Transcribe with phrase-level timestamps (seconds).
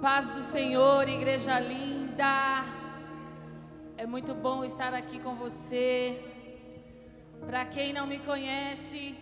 [0.00, 2.64] Paz do Senhor, igreja linda.
[3.98, 6.18] É muito bom estar aqui com você.
[7.46, 9.14] Para quem não me conhece,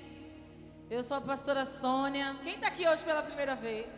[0.89, 2.37] eu sou a pastora Sônia.
[2.45, 3.91] Quem está aqui hoje pela primeira vez?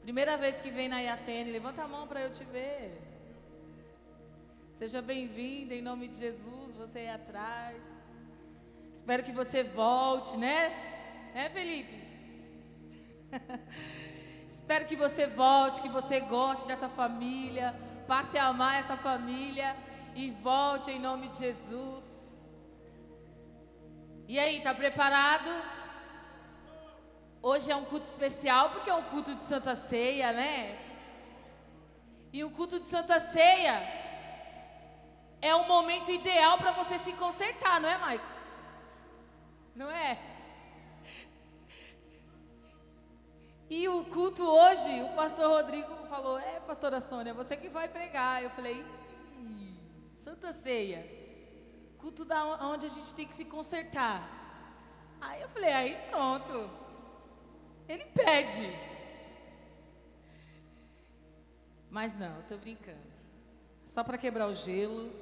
[0.00, 2.98] Primeira vez que vem na IACN, levanta a mão para eu te ver.
[4.70, 7.76] Seja bem-vinda em nome de Jesus, você aí atrás.
[8.90, 10.72] Espero que você volte, né?
[11.34, 12.02] É, Felipe?
[14.64, 17.78] Espero que você volte, que você goste dessa família,
[18.08, 19.76] passe a amar essa família
[20.14, 22.06] e volte em nome de Jesus.
[24.26, 25.50] E aí, tá preparado?
[27.42, 30.78] Hoje é um culto especial porque é um culto de Santa Ceia, né?
[32.32, 33.76] E o culto de Santa Ceia
[35.42, 38.30] é o momento ideal para você se consertar, não é, Maico?
[39.76, 40.18] Não é?
[43.68, 48.42] E o culto hoje, o pastor Rodrigo falou: É, pastora Sônia, você que vai pregar.
[48.42, 48.84] Eu falei:
[50.16, 51.04] Santa Ceia,
[51.98, 54.22] culto da onde a gente tem que se consertar.
[55.20, 56.70] Aí eu falei: Aí pronto.
[57.88, 58.70] Ele pede.
[61.90, 63.12] Mas não, eu tô brincando.
[63.86, 65.12] Só para quebrar o gelo.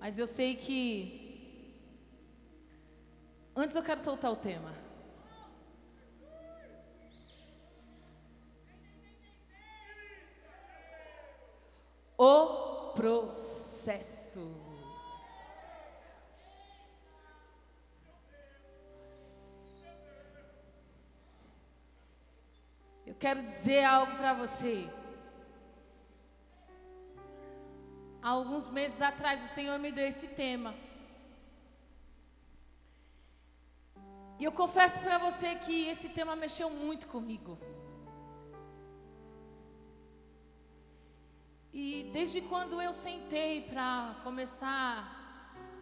[0.00, 1.74] Mas eu sei que.
[3.54, 4.87] Antes eu quero soltar o tema.
[12.18, 14.40] O processo.
[23.06, 24.86] Eu quero dizer algo para você.
[28.20, 30.74] Há alguns meses atrás, o Senhor me deu esse tema.
[34.38, 37.58] E eu confesso para você que esse tema mexeu muito comigo.
[41.72, 45.14] E desde quando eu sentei para começar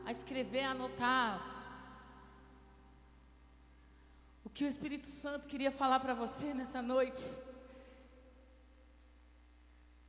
[0.04, 1.54] a escrever, a anotar
[4.44, 7.24] o que o Espírito Santo queria falar para você nessa noite,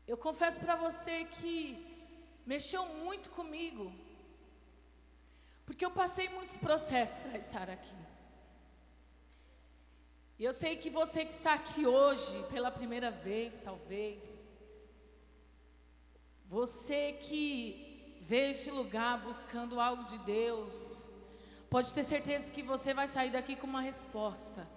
[0.07, 1.55] eu confesso para você que
[2.45, 3.93] mexeu muito comigo,
[5.65, 7.95] porque eu passei muitos processos para estar aqui.
[10.39, 14.36] E eu sei que você que está aqui hoje, pela primeira vez, talvez,
[16.49, 21.05] você que vê este lugar buscando algo de Deus,
[21.69, 24.67] pode ter certeza que você vai sair daqui com uma resposta.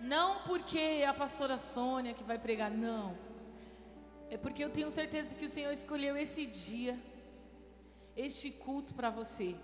[0.00, 3.16] Não porque é a pastora Sônia que vai pregar, não.
[4.30, 6.98] É porque eu tenho certeza que o Senhor escolheu esse dia,
[8.16, 9.54] este culto para você.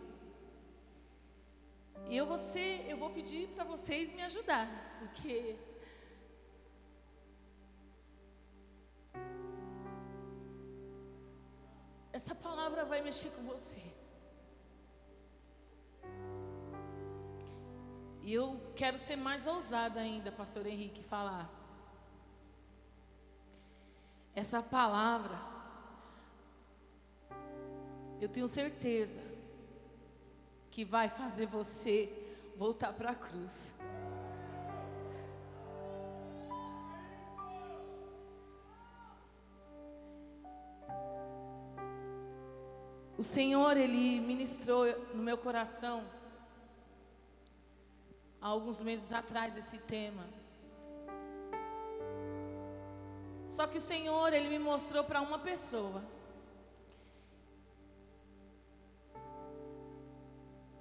[2.08, 4.68] E eu, você, eu vou pedir para vocês me ajudar,
[4.98, 5.56] porque
[12.12, 13.82] Essa palavra vai mexer com você.
[18.22, 21.50] E eu quero ser mais ousada ainda, Pastor Henrique, falar.
[24.34, 25.36] Essa palavra,
[28.20, 29.20] eu tenho certeza
[30.70, 32.10] que vai fazer você
[32.56, 33.76] voltar para a cruz.
[43.22, 44.84] O Senhor, Ele ministrou
[45.14, 46.02] no meu coração,
[48.40, 50.24] há alguns meses atrás, esse tema.
[53.48, 56.02] Só que o Senhor, Ele me mostrou para uma pessoa.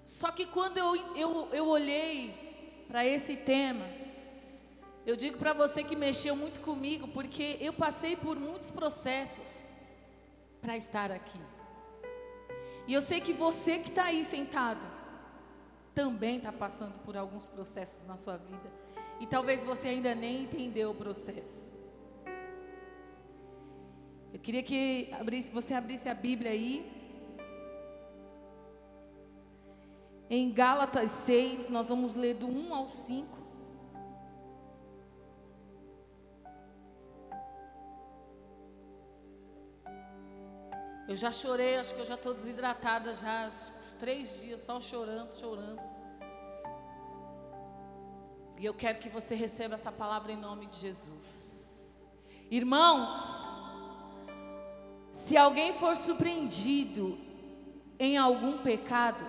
[0.04, 3.86] Só que quando eu, eu, eu olhei para esse tema,
[5.06, 9.64] eu digo para você que mexeu muito comigo, porque eu passei por muitos processos
[10.60, 11.61] para estar aqui.
[12.88, 14.86] E eu sei que você que está aí sentado
[15.94, 18.72] também está passando por alguns processos na sua vida.
[19.20, 21.72] E talvez você ainda nem entendeu o processo.
[24.34, 26.90] Eu queria que abrisse, você abrisse a Bíblia aí.
[30.30, 33.41] Em Gálatas 6, nós vamos ler do 1 ao 5.
[41.12, 43.50] Eu já chorei, acho que eu já estou desidratada já,
[43.82, 45.82] uns três dias só chorando, chorando.
[48.58, 52.02] E eu quero que você receba essa palavra em nome de Jesus.
[52.50, 53.20] Irmãos,
[55.12, 57.18] se alguém for surpreendido
[58.00, 59.26] em algum pecado,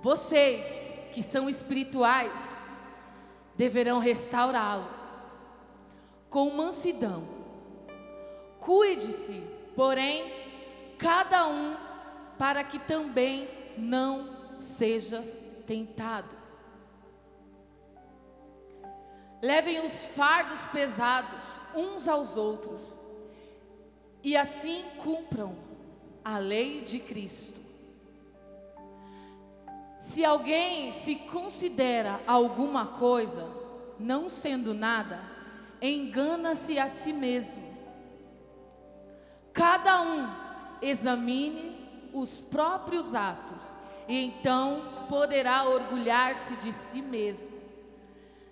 [0.00, 2.56] vocês que são espirituais
[3.56, 4.88] deverão restaurá-lo.
[6.30, 7.24] com mansidão.
[8.60, 10.24] Cuide-se, porém,
[10.98, 11.76] cada um,
[12.36, 16.34] para que também não sejas tentado.
[19.40, 21.44] Levem os fardos pesados
[21.76, 23.00] uns aos outros,
[24.20, 25.54] e assim cumpram
[26.24, 27.60] a lei de Cristo.
[30.00, 33.46] Se alguém se considera alguma coisa,
[33.96, 35.22] não sendo nada,
[35.80, 37.67] engana-se a si mesmo.
[39.58, 40.30] Cada um
[40.80, 41.76] examine
[42.12, 43.76] os próprios atos,
[44.06, 47.58] e então poderá orgulhar-se de si mesmo,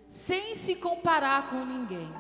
[0.09, 2.13] sem se comparar com ninguém.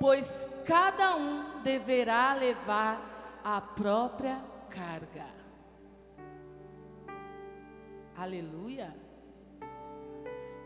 [0.00, 5.26] Pois cada um deverá levar a própria carga.
[8.16, 8.96] Aleluia.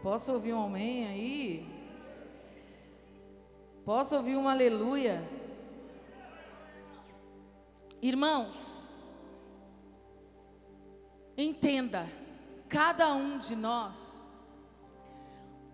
[0.05, 1.69] Posso ouvir um amém aí?
[3.85, 5.42] Posso ouvir um aleluia?
[8.05, 9.09] Irmãos,
[11.37, 12.11] entenda,
[12.69, 14.27] cada um de nós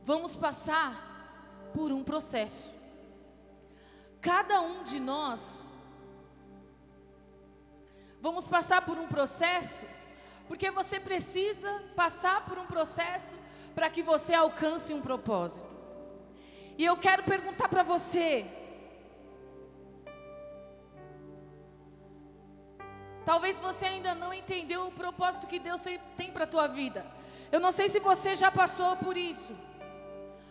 [0.02, 2.74] vamos passar por um processo.
[4.20, 5.74] Cada um de nós
[8.20, 9.86] vamos passar por um processo,
[10.46, 13.34] porque você precisa passar por um processo
[13.74, 15.74] para que você alcance um propósito.
[16.76, 18.57] E eu quero perguntar para você:
[23.30, 25.82] Talvez você ainda não entendeu o propósito que Deus
[26.16, 27.04] tem para a tua vida.
[27.52, 29.54] Eu não sei se você já passou por isso.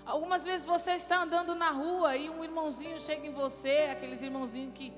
[0.06, 4.74] Algumas vezes você está andando na rua e um irmãozinho chega em você, aqueles irmãozinhos
[4.74, 4.94] que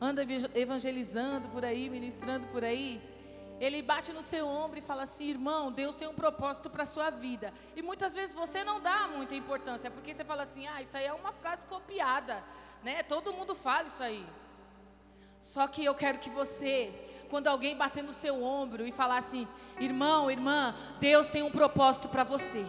[0.00, 0.22] anda
[0.54, 3.00] evangelizando por aí, ministrando por aí
[3.64, 6.86] ele bate no seu ombro e fala assim: irmão, Deus tem um propósito para a
[6.94, 7.54] sua vida.
[7.76, 11.06] E muitas vezes você não dá muita importância, porque você fala assim: ah, isso aí
[11.06, 12.42] é uma frase copiada,
[12.82, 13.04] né?
[13.04, 14.26] Todo mundo fala isso aí.
[15.40, 16.92] Só que eu quero que você,
[17.32, 19.48] quando alguém bater no seu ombro e falar assim:
[19.80, 22.62] irmão, irmã, Deus tem um propósito para você.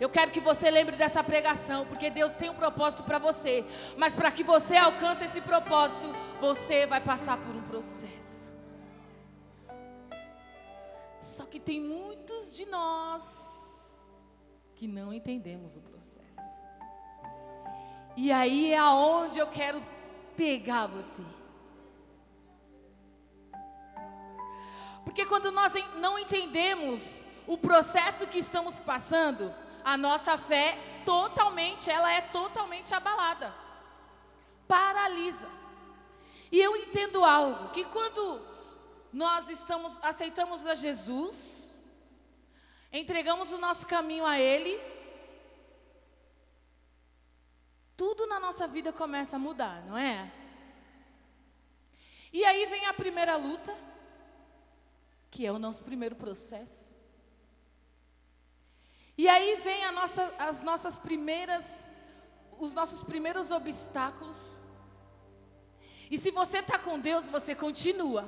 [0.00, 3.64] Eu quero que você lembre dessa pregação, porque Deus tem um propósito para você.
[3.96, 8.52] Mas para que você alcance esse propósito, você vai passar por um processo.
[11.20, 14.00] Só que tem muitos de nós
[14.76, 16.22] que não entendemos o processo.
[18.16, 19.82] E aí é aonde eu quero
[20.36, 21.24] pegar você.
[25.04, 29.54] Porque quando nós não entendemos o processo que estamos passando,
[29.84, 33.54] a nossa fé totalmente, ela é totalmente abalada.
[34.68, 35.48] Paralisa.
[36.50, 38.40] E eu entendo algo, que quando
[39.12, 41.78] nós estamos aceitamos a Jesus,
[42.92, 44.80] entregamos o nosso caminho a Ele,
[47.96, 50.30] tudo na nossa vida começa a mudar, não é?
[52.32, 53.76] E aí vem a primeira luta,
[55.32, 56.94] que é o nosso primeiro processo.
[59.16, 61.88] E aí vem nossa, as nossas primeiras,
[62.58, 64.60] os nossos primeiros obstáculos.
[66.10, 68.24] E se você está com Deus, você continua.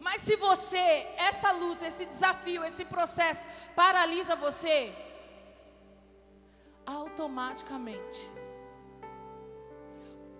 [0.00, 0.84] Mas se você,
[1.30, 3.46] essa luta, esse desafio, esse processo
[3.76, 4.92] paralisa você,
[6.84, 8.20] automaticamente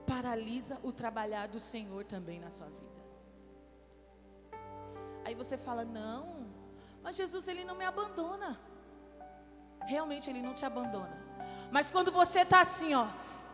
[0.05, 2.88] paralisa o trabalhar do Senhor também na sua vida.
[5.29, 6.47] Aí você fala: "Não,
[7.03, 8.59] mas Jesus ele não me abandona".
[9.87, 11.17] Realmente ele não te abandona.
[11.71, 13.07] Mas quando você está assim, ó,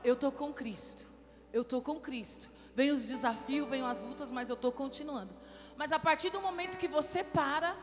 [0.03, 1.05] eu tô com Cristo.
[1.53, 2.49] Eu tô com Cristo.
[2.75, 5.33] Vem os desafios, vem as lutas, mas eu tô continuando.
[5.77, 7.77] Mas a partir do momento que você para,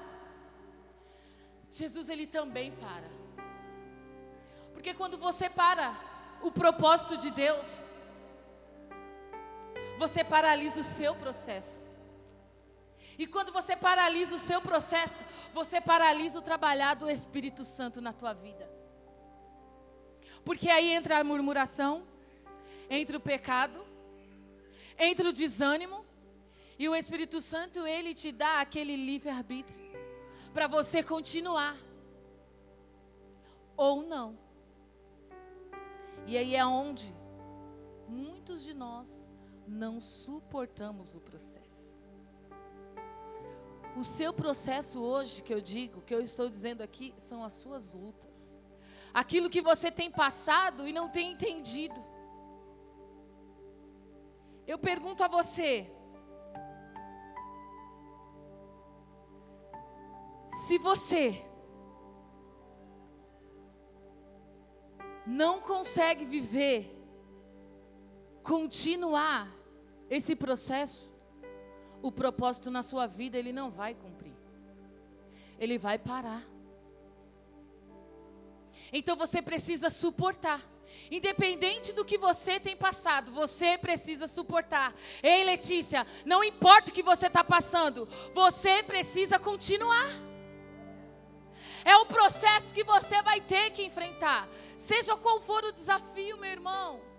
[1.69, 3.09] Jesus ele também para.
[4.73, 5.93] Porque quando você para
[6.41, 7.89] o propósito de Deus,
[9.97, 11.90] você paralisa o seu processo.
[13.17, 18.13] E quando você paralisa o seu processo, você paralisa o trabalhar do Espírito Santo na
[18.13, 18.69] tua vida.
[20.43, 22.03] Porque aí entra a murmuração,
[22.89, 23.85] entra o pecado,
[24.97, 26.05] entra o desânimo,
[26.81, 29.79] e o Espírito Santo, ele te dá aquele livre-arbítrio
[30.51, 31.77] para você continuar
[33.77, 34.35] ou não.
[36.25, 37.13] E aí é onde
[38.07, 39.29] muitos de nós
[39.67, 41.90] não suportamos o processo.
[43.97, 47.93] O seu processo hoje, que eu digo, que eu estou dizendo aqui, são as suas
[47.93, 48.57] lutas.
[49.13, 52.01] Aquilo que você tem passado e não tem entendido.
[54.65, 55.91] Eu pergunto a você,
[60.53, 61.43] Se você
[65.25, 66.97] não consegue viver
[68.43, 69.51] continuar
[70.09, 71.10] esse processo,
[72.01, 74.33] o propósito na sua vida ele não vai cumprir.
[75.59, 76.43] Ele vai parar.
[78.91, 80.61] Então você precisa suportar.
[81.09, 84.93] Independente do que você tem passado, você precisa suportar.
[85.23, 90.09] Ei, Letícia, não importa o que você está passando, você precisa continuar.
[91.85, 94.47] É o processo que você vai ter que enfrentar.
[94.77, 97.10] Seja qual for o desafio, meu irmão.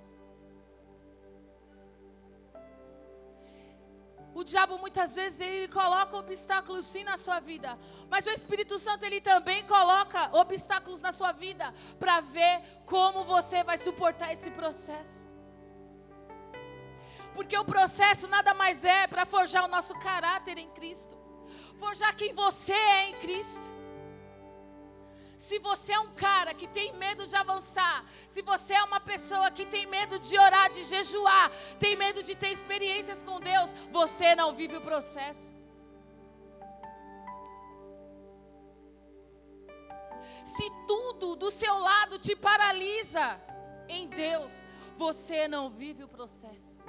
[4.34, 9.04] O diabo muitas vezes ele coloca obstáculos sim na sua vida, mas o Espírito Santo
[9.04, 15.26] ele também coloca obstáculos na sua vida para ver como você vai suportar esse processo.
[17.34, 21.16] Porque o processo nada mais é para forjar o nosso caráter em Cristo,
[21.78, 23.81] forjar quem você é em Cristo.
[25.46, 29.50] Se você é um cara que tem medo de avançar, se você é uma pessoa
[29.50, 34.36] que tem medo de orar, de jejuar, tem medo de ter experiências com Deus, você
[34.36, 35.50] não vive o processo.
[40.44, 43.40] Se tudo do seu lado te paralisa
[43.88, 44.64] em Deus,
[44.96, 46.80] você não vive o processo.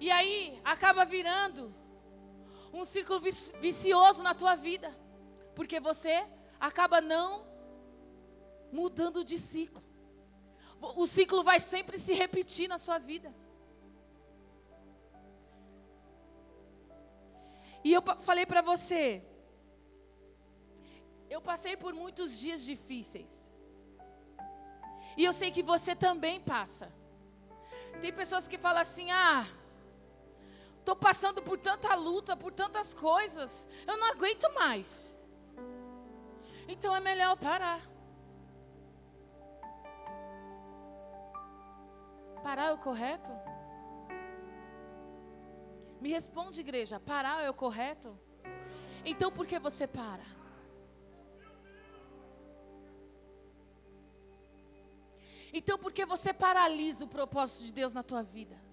[0.00, 1.70] E aí acaba virando
[2.72, 3.20] um círculo
[3.60, 4.90] vicioso na tua vida,
[5.54, 6.26] porque você
[6.66, 7.46] acaba não
[8.72, 9.82] mudando de ciclo.
[10.80, 13.34] O ciclo vai sempre se repetir na sua vida.
[17.82, 19.22] E eu falei para você,
[21.28, 23.44] eu passei por muitos dias difíceis.
[25.16, 26.90] E eu sei que você também passa.
[28.00, 29.46] Tem pessoas que falam assim: ah,
[30.78, 35.13] estou passando por tanta luta, por tantas coisas, eu não aguento mais.
[36.66, 37.80] Então é melhor parar.
[42.42, 43.30] Parar é o correto?
[46.00, 48.18] Me responde, igreja: parar é o correto?
[49.04, 50.24] Então por que você para?
[55.52, 58.63] Então por que você paralisa o propósito de Deus na tua vida?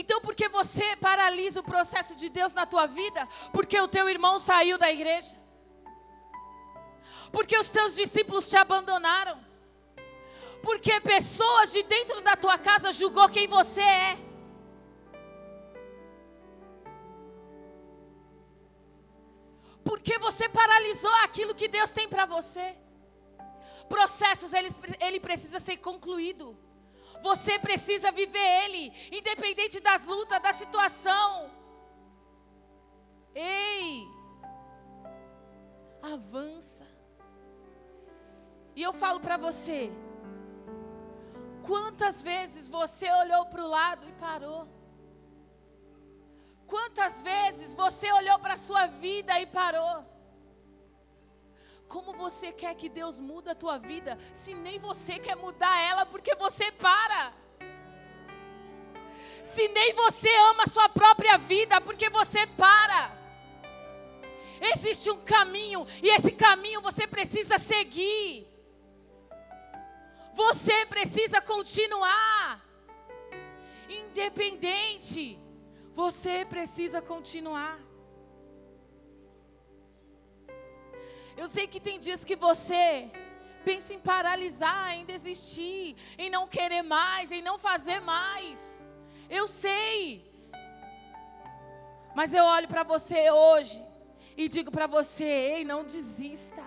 [0.00, 3.26] Então, por que você paralisa o processo de Deus na tua vida?
[3.52, 5.34] Porque o teu irmão saiu da igreja?
[7.32, 9.36] Porque os teus discípulos te abandonaram?
[10.62, 14.16] Porque pessoas de dentro da tua casa julgou quem você é?
[19.82, 22.76] Porque você paralisou aquilo que Deus tem para você?
[23.88, 26.56] Processos, ele, ele precisa ser concluído.
[27.22, 31.50] Você precisa viver ele, independente das lutas, da situação.
[33.34, 34.06] Ei,
[36.02, 36.86] avança.
[38.74, 39.90] E eu falo para você,
[41.66, 44.68] quantas vezes você olhou para o lado e parou?
[46.66, 50.04] Quantas vezes você olhou para a sua vida e parou?
[51.88, 56.04] Como você quer que Deus mude a tua vida se nem você quer mudar ela
[56.04, 57.32] porque você para?
[59.42, 63.16] Se nem você ama a sua própria vida porque você para?
[64.60, 68.46] Existe um caminho e esse caminho você precisa seguir.
[70.34, 72.62] Você precisa continuar.
[73.88, 75.38] Independente,
[75.94, 77.87] você precisa continuar.
[81.40, 83.08] Eu sei que tem dias que você
[83.64, 88.84] pensa em paralisar, em desistir, em não querer mais, em não fazer mais.
[89.30, 90.28] Eu sei.
[92.16, 93.80] Mas eu olho para você hoje
[94.36, 96.64] e digo para você: ei, não desista.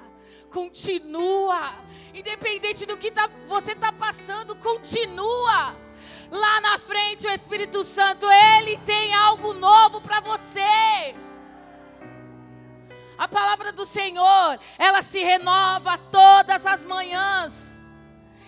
[0.50, 1.76] Continua.
[2.14, 5.76] Independente do que tá, você está passando, continua.
[6.32, 11.14] Lá na frente, o Espírito Santo, ele tem algo novo para você.
[13.22, 17.80] A palavra do Senhor, ela se renova todas as manhãs.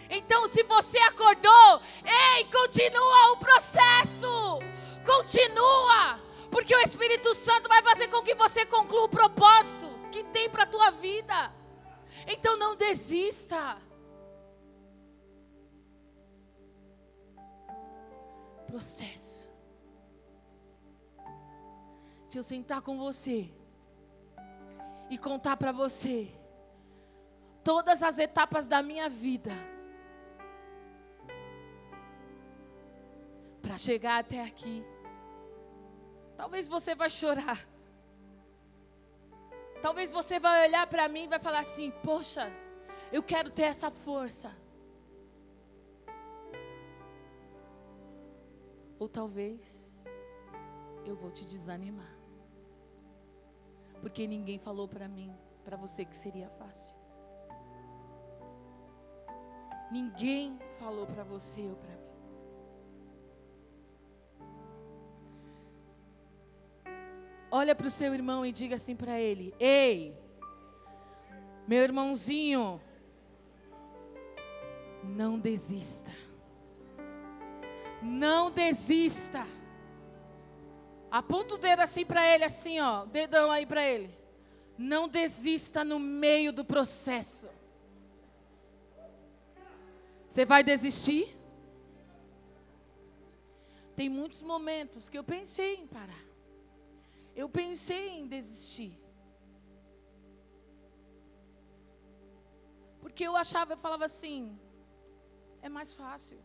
[0.09, 4.57] Então, se você acordou, ei, continua o processo.
[5.05, 10.49] Continua, porque o Espírito Santo vai fazer com que você conclua o propósito que tem
[10.49, 11.53] para a tua vida.
[12.25, 13.77] Então não desista.
[18.65, 19.47] Processo.
[22.27, 23.53] Se eu sentar com você,
[25.09, 26.31] e contar para você
[27.63, 29.51] todas as etapas da minha vida
[33.61, 34.85] para chegar até aqui.
[36.35, 37.65] Talvez você vai chorar.
[39.81, 42.51] Talvez você vai olhar para mim e vai falar assim: "Poxa,
[43.11, 44.51] eu quero ter essa força".
[48.99, 50.05] Ou talvez
[51.05, 52.12] eu vou te desanimar.
[54.03, 55.33] Porque ninguém falou para mim,
[55.63, 56.93] para você que seria fácil.
[59.89, 62.03] Ninguém falou para você ou para mim.
[67.49, 70.13] Olha para o seu irmão e diga assim para ele: Ei,
[71.65, 72.81] meu irmãozinho,
[75.01, 76.11] não desista.
[78.01, 79.47] Não desista.
[81.13, 83.05] Aponta o dedo assim para ele, assim, ó.
[83.05, 84.17] Dedão aí para ele.
[84.75, 87.47] Não desista no meio do processo.
[90.27, 91.37] Você vai desistir?
[93.95, 96.25] Tem muitos momentos que eu pensei em parar.
[97.35, 98.99] Eu pensei em desistir.
[102.99, 104.59] Porque eu achava, eu falava assim,
[105.61, 106.39] é mais fácil.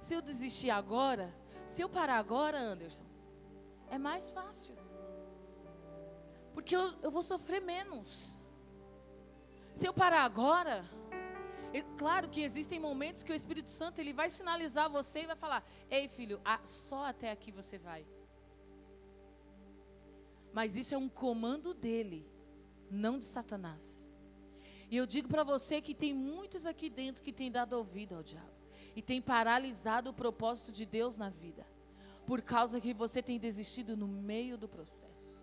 [0.00, 1.30] Se eu desistir agora,
[1.66, 3.09] se eu parar agora, Anderson,
[3.90, 4.76] é mais fácil.
[6.54, 8.38] Porque eu, eu vou sofrer menos.
[9.74, 10.84] Se eu parar agora,
[11.72, 15.36] é claro que existem momentos que o Espírito Santo ele vai sinalizar você e vai
[15.36, 18.06] falar: Ei, filho, só até aqui você vai.
[20.52, 22.26] Mas isso é um comando dele,
[22.90, 24.10] não de Satanás.
[24.90, 28.22] E eu digo para você que tem muitos aqui dentro que têm dado ouvido ao
[28.22, 28.50] diabo
[28.96, 31.64] e tem paralisado o propósito de Deus na vida,
[32.30, 35.42] por causa que você tem desistido no meio do processo.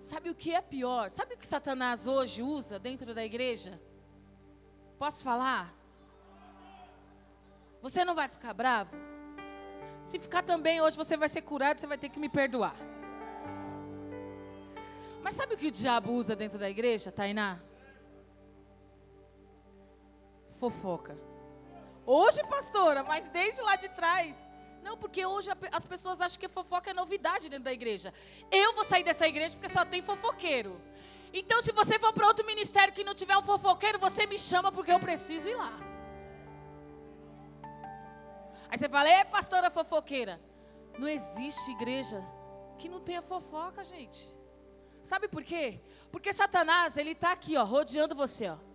[0.00, 1.12] Sabe o que é pior?
[1.12, 3.78] Sabe o que Satanás hoje usa dentro da igreja?
[4.98, 5.74] Posso falar?
[7.82, 8.96] Você não vai ficar bravo?
[10.06, 12.74] Se ficar também, hoje você vai ser curado, você vai ter que me perdoar.
[15.22, 17.67] Mas sabe o que o diabo usa dentro da igreja, Tainá?
[20.58, 21.16] Fofoca.
[22.04, 24.46] Hoje, pastora, mas desde lá de trás.
[24.82, 28.14] Não, porque hoje as pessoas acham que fofoca é novidade dentro da igreja.
[28.50, 30.80] Eu vou sair dessa igreja porque só tem fofoqueiro.
[31.32, 34.72] Então, se você for para outro ministério que não tiver um fofoqueiro, você me chama
[34.72, 35.72] porque eu preciso ir lá.
[38.70, 40.40] Aí você fala, é pastora fofoqueira.
[40.98, 42.24] Não existe igreja
[42.78, 44.26] que não tenha fofoca, gente.
[45.02, 45.80] Sabe por quê?
[46.10, 48.67] Porque Satanás, ele está aqui, ó, rodeando você, ó.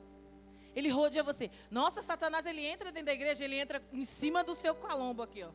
[0.75, 1.51] Ele rodeia você.
[1.69, 5.43] Nossa, Satanás, ele entra dentro da igreja, ele entra em cima do seu calombo aqui,
[5.43, 5.51] ó.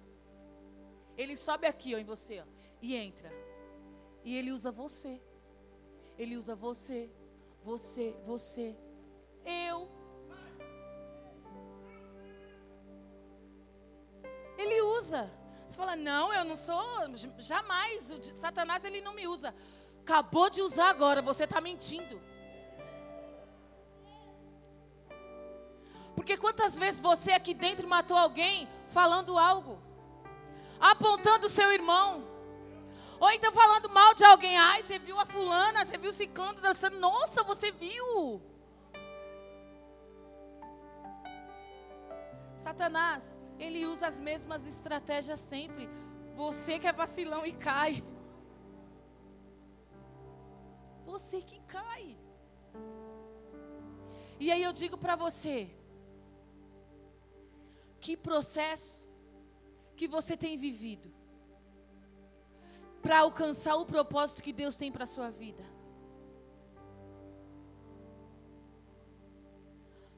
[1.16, 2.44] Ele sobe aqui, ó, em você, ó,
[2.80, 3.30] e entra.
[4.22, 5.20] E ele usa você.
[6.16, 7.10] Ele usa você,
[7.64, 8.76] você, você.
[9.44, 9.88] Eu.
[14.56, 15.30] Ele usa.
[15.66, 16.86] Você fala, não, eu não sou,
[17.38, 18.10] jamais.
[18.34, 19.54] Satanás, ele não me usa.
[20.00, 22.20] Acabou de usar agora, você está mentindo.
[26.28, 29.78] Porque quantas vezes você aqui dentro matou alguém falando algo,
[30.78, 32.22] apontando o seu irmão,
[33.18, 34.58] ou então falando mal de alguém.
[34.58, 36.98] Ai, você viu a fulana, você viu o ciclano dançando.
[36.98, 38.42] Nossa, você viu.
[42.56, 45.88] Satanás, ele usa as mesmas estratégias sempre.
[46.36, 48.04] Você que é vacilão e cai
[51.06, 52.18] você que cai.
[54.38, 55.68] E aí eu digo para você,
[58.00, 59.04] que processo
[59.96, 61.12] que você tem vivido
[63.02, 65.64] para alcançar o propósito que Deus tem para a sua vida?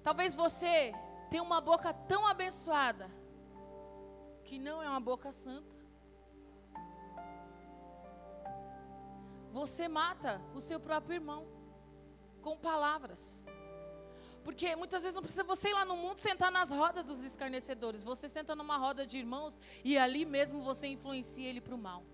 [0.02, 0.92] Talvez você
[1.30, 3.10] tenha uma boca tão abençoada
[4.44, 5.80] que não é uma boca santa.
[9.50, 11.46] você mata o seu próprio irmão
[12.40, 13.44] com palavras.
[14.44, 18.02] Porque muitas vezes não precisa você ir lá no mundo sentar nas rodas dos escarnecedores.
[18.04, 22.04] Você senta numa roda de irmãos e ali mesmo você influencia ele para o mal.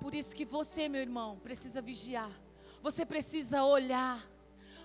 [0.00, 2.30] Por isso que você, meu irmão, precisa vigiar.
[2.82, 4.24] Você precisa olhar.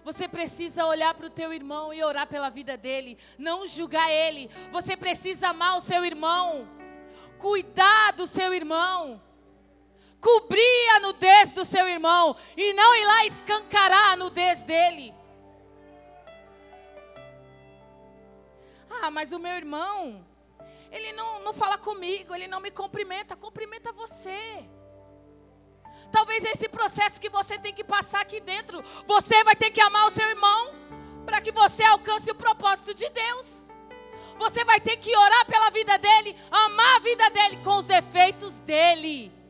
[0.03, 4.49] Você precisa olhar para o teu irmão e orar pela vida dele, não julgar ele.
[4.71, 6.67] Você precisa amar o seu irmão
[7.43, 9.21] cuidar do seu irmão,
[10.23, 15.13] cobrir a nudez do seu irmão e não ir lá escancarar a nudez dele.
[18.89, 20.25] Ah, mas o meu irmão,
[20.89, 24.65] ele não, não fala comigo, ele não me cumprimenta, cumprimenta você.
[26.09, 30.07] Talvez esse processo que você tem que passar aqui dentro, você vai ter que amar
[30.07, 30.73] o seu irmão
[31.25, 33.67] para que você alcance o propósito de Deus.
[34.37, 38.59] Você vai ter que orar pela vida dele, amar a vida dele com os defeitos
[38.59, 39.42] dele.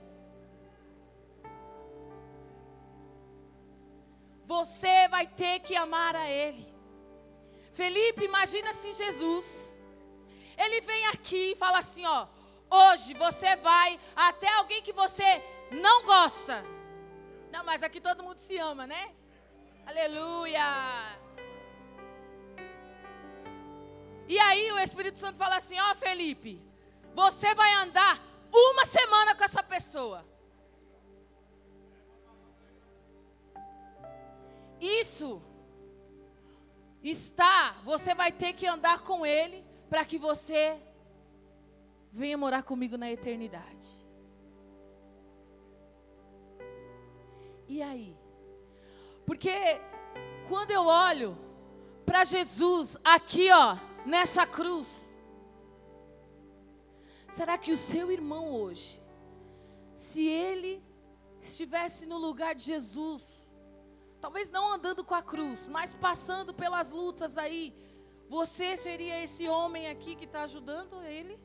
[4.46, 6.74] Você vai ter que amar a Ele.
[7.72, 9.80] Felipe, imagina se Jesus,
[10.58, 12.28] ele vem aqui e fala assim: ó,
[12.70, 16.64] hoje você vai até alguém que você não gosta.
[17.52, 19.14] Não, mas aqui todo mundo se ama, né?
[19.86, 21.18] Aleluia!
[24.28, 26.62] E aí o Espírito Santo fala assim: ó, Felipe,
[27.14, 30.26] você vai andar uma semana com essa pessoa.
[34.84, 35.42] Isso
[37.02, 40.78] está, você vai ter que andar com ele para que você
[42.12, 43.88] venha morar comigo na eternidade.
[47.66, 48.14] E aí?
[49.26, 49.52] Porque
[50.50, 51.38] quando eu olho
[52.06, 55.16] para Jesus aqui, ó, nessa cruz,
[57.32, 59.02] será que o seu irmão hoje,
[59.96, 60.84] se ele
[61.42, 63.43] estivesse no lugar de Jesus,
[64.24, 67.64] Talvez não andando com a cruz, mas passando pelas lutas aí.
[68.30, 71.38] Você seria esse homem aqui que está ajudando ele?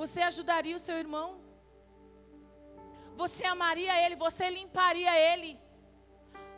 [0.00, 1.28] Você ajudaria o seu irmão?
[3.16, 4.14] Você amaria ele?
[4.14, 5.58] Você limparia ele?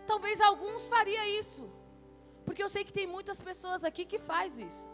[0.06, 1.64] Talvez alguns faria isso.
[2.44, 4.86] Porque eu sei que tem muitas pessoas aqui que faz isso.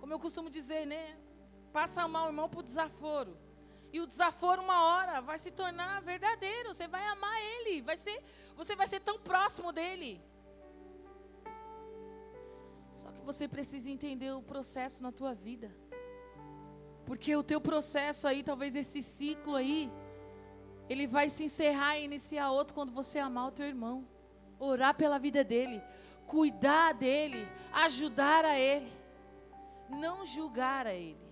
[0.00, 1.18] Como eu costumo dizer, né?
[1.74, 3.36] Passa a mão, irmão, por desaforo.
[3.94, 6.74] E o desaforo uma hora vai se tornar verdadeiro.
[6.74, 8.16] Você vai amar ele, vai ser,
[8.56, 10.20] você vai ser tão próximo dele.
[12.92, 15.70] Só que você precisa entender o processo na tua vida.
[17.06, 19.92] Porque o teu processo aí, talvez esse ciclo aí,
[20.88, 24.04] ele vai se encerrar e iniciar outro quando você amar o teu irmão.
[24.58, 25.80] Orar pela vida dele,
[26.26, 28.92] cuidar dele, ajudar a ele,
[29.88, 31.23] não julgar a ele.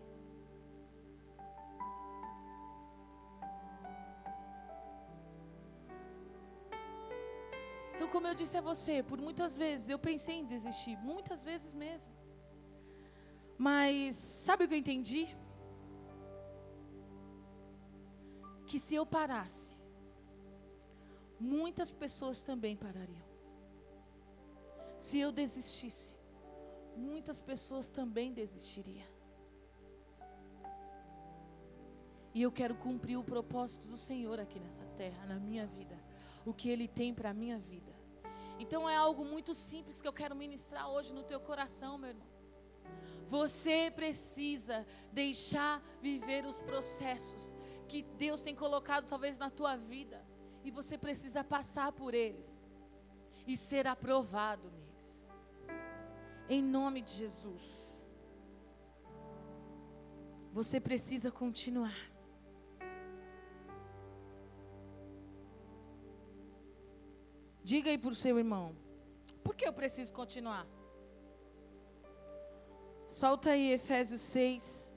[7.95, 11.73] Então, como eu disse a você, por muitas vezes eu pensei em desistir, muitas vezes
[11.73, 12.13] mesmo.
[13.59, 15.29] Mas sabe o que eu entendi?
[18.67, 19.77] Que se eu parasse,
[21.39, 23.27] muitas pessoas também parariam.
[24.99, 26.17] Se eu desistisse,
[26.97, 29.11] muitas pessoas também desistiriam.
[32.35, 35.97] E eu quero cumprir o propósito do Senhor aqui nessa terra, na minha vida.
[36.45, 37.93] O que Ele tem para a minha vida.
[38.59, 42.29] Então é algo muito simples que eu quero ministrar hoje no teu coração, meu irmão.
[43.27, 47.55] Você precisa deixar viver os processos
[47.89, 50.25] que Deus tem colocado talvez na tua vida.
[50.65, 52.57] E você precisa passar por eles
[53.47, 55.29] e ser aprovado neles.
[56.49, 58.07] Em nome de Jesus.
[60.53, 62.12] Você precisa continuar.
[67.73, 68.77] Diga aí para o seu irmão.
[69.43, 70.67] Por que eu preciso continuar?
[73.09, 74.95] Solta aí Efésios 6.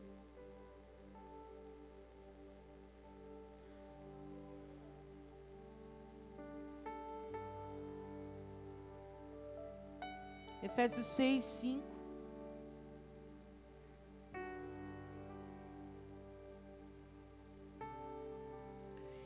[10.62, 11.86] Efésios 6, 5.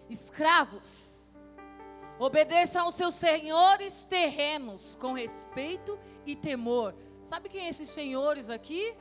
[0.07, 1.18] Escravos
[2.19, 6.93] Obedeçam aos seus senhores terrenos com respeito e temor.
[7.21, 8.93] Sabe quem é esses senhores aqui?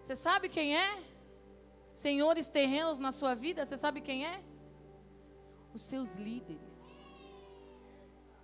[0.00, 1.02] Você sabe quem é?
[1.92, 4.40] Senhores terrenos na sua vida, você sabe quem é?
[5.74, 6.88] Os seus líderes.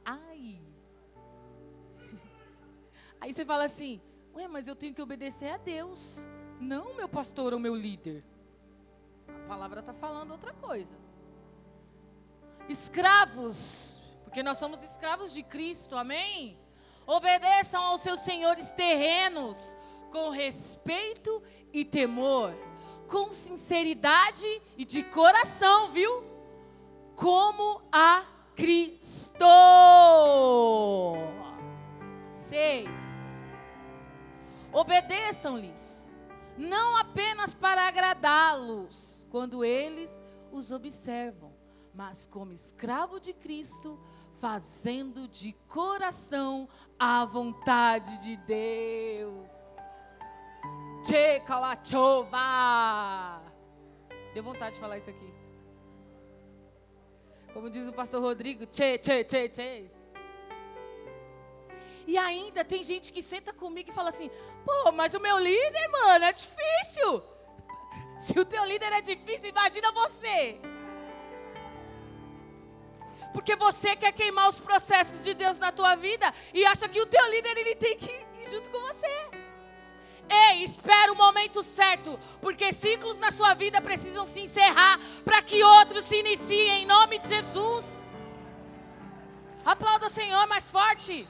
[0.05, 0.61] Ai.
[3.21, 4.01] Aí você fala assim:
[4.35, 6.27] Ué, mas eu tenho que obedecer a Deus,
[6.61, 8.25] não meu pastor ou meu líder.
[9.29, 11.08] A palavra está falando outra coisa
[12.69, 16.59] escravos, porque nós somos escravos de Cristo, amém?
[17.07, 19.57] Obedeçam aos seus senhores terrenos
[20.11, 22.55] com respeito e temor,
[23.09, 26.23] com sinceridade e de coração, viu?
[27.17, 29.45] Como a Cristo.
[32.35, 32.89] Seis.
[34.73, 36.11] Obedeçam-lhes,
[36.57, 40.21] não apenas para agradá-los, quando eles
[40.53, 41.48] os observam
[41.99, 43.99] mas como escravo de Cristo,
[44.41, 49.51] fazendo de coração a vontade de Deus.
[51.05, 53.43] Che kalachova.
[54.33, 55.35] Deu vontade de falar isso aqui.
[57.53, 59.91] Como diz o pastor Rodrigo, che, che, che, che.
[62.07, 64.31] E ainda tem gente que senta comigo e fala assim:
[64.65, 67.25] pô, mas o meu líder, mano, é difícil.
[68.21, 70.61] Se o teu líder é difícil, imagina você.
[73.39, 77.07] Porque você quer queimar os processos de Deus na tua vida e acha que o
[77.07, 79.31] teu líder ele tem que ir junto com você.
[80.29, 85.63] Ei, espera o momento certo, porque ciclos na sua vida precisam se encerrar para que
[85.63, 88.03] outros se iniciem em nome de Jesus.
[89.65, 91.25] Aplauda o Senhor mais forte.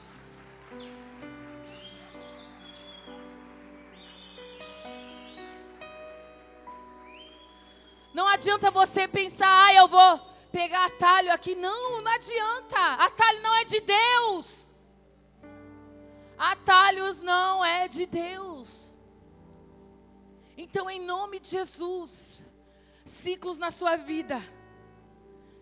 [8.11, 11.55] Não adianta você pensar, ah, eu vou pegar atalho aqui.
[11.55, 12.77] Não, não adianta.
[12.95, 14.73] Atalho não é de Deus.
[16.37, 18.95] Atalhos não é de Deus.
[20.57, 22.43] Então, em nome de Jesus,
[23.05, 24.41] ciclos na sua vida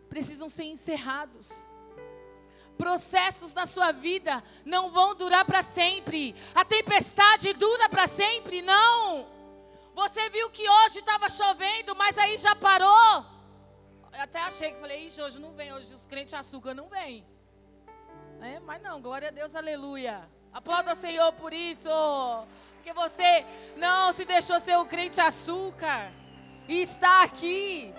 [0.09, 1.49] precisam ser encerrados.
[2.77, 6.35] Processos na sua vida não vão durar para sempre.
[6.53, 8.61] A tempestade dura para sempre?
[8.61, 9.27] Não.
[9.95, 13.36] Você viu que hoje estava chovendo, mas aí já parou?
[14.17, 17.23] Até achei que falei, Ixi, hoje não vem, hoje os crentes açúcar não vem.
[18.41, 20.27] É, mas não, glória a Deus, aleluia.
[20.51, 21.89] Aplauda o Senhor por isso.
[22.75, 23.45] Porque você
[23.77, 26.11] não se deixou ser um crente açúcar.
[26.67, 27.93] E está aqui.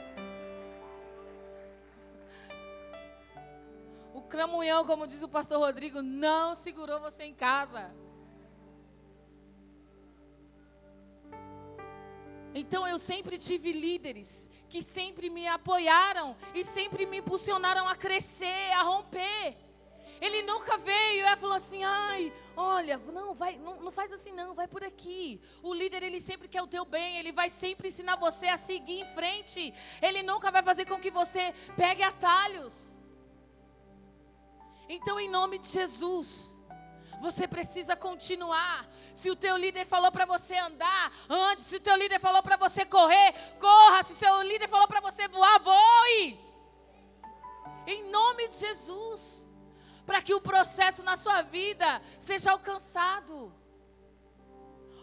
[4.13, 7.95] O cramunhão, como diz o pastor Rodrigo, não segurou você em casa.
[12.55, 18.73] Então eu sempre tive líderes que sempre me apoiaram e sempre me impulsionaram a crescer,
[18.73, 19.57] a romper.
[20.21, 24.55] Ele nunca veio e falou assim: ai, olha, não, vai, não, não, faz assim não,
[24.55, 25.41] vai por aqui.
[25.63, 29.01] O líder, ele sempre quer o teu bem, ele vai sempre ensinar você a seguir
[29.01, 29.73] em frente.
[30.03, 32.73] Ele nunca vai fazer com que você pegue atalhos.
[34.89, 36.55] Então, em nome de Jesus,
[37.21, 38.89] você precisa continuar.
[39.19, 41.63] Se o teu líder falou para você andar, ande.
[41.63, 44.05] Se o teu líder falou para você correr, corra.
[44.05, 46.39] Se o seu líder falou para você voar, voe.
[47.85, 49.45] Em nome de Jesus.
[50.07, 53.53] Para que o processo na sua vida seja alcançado.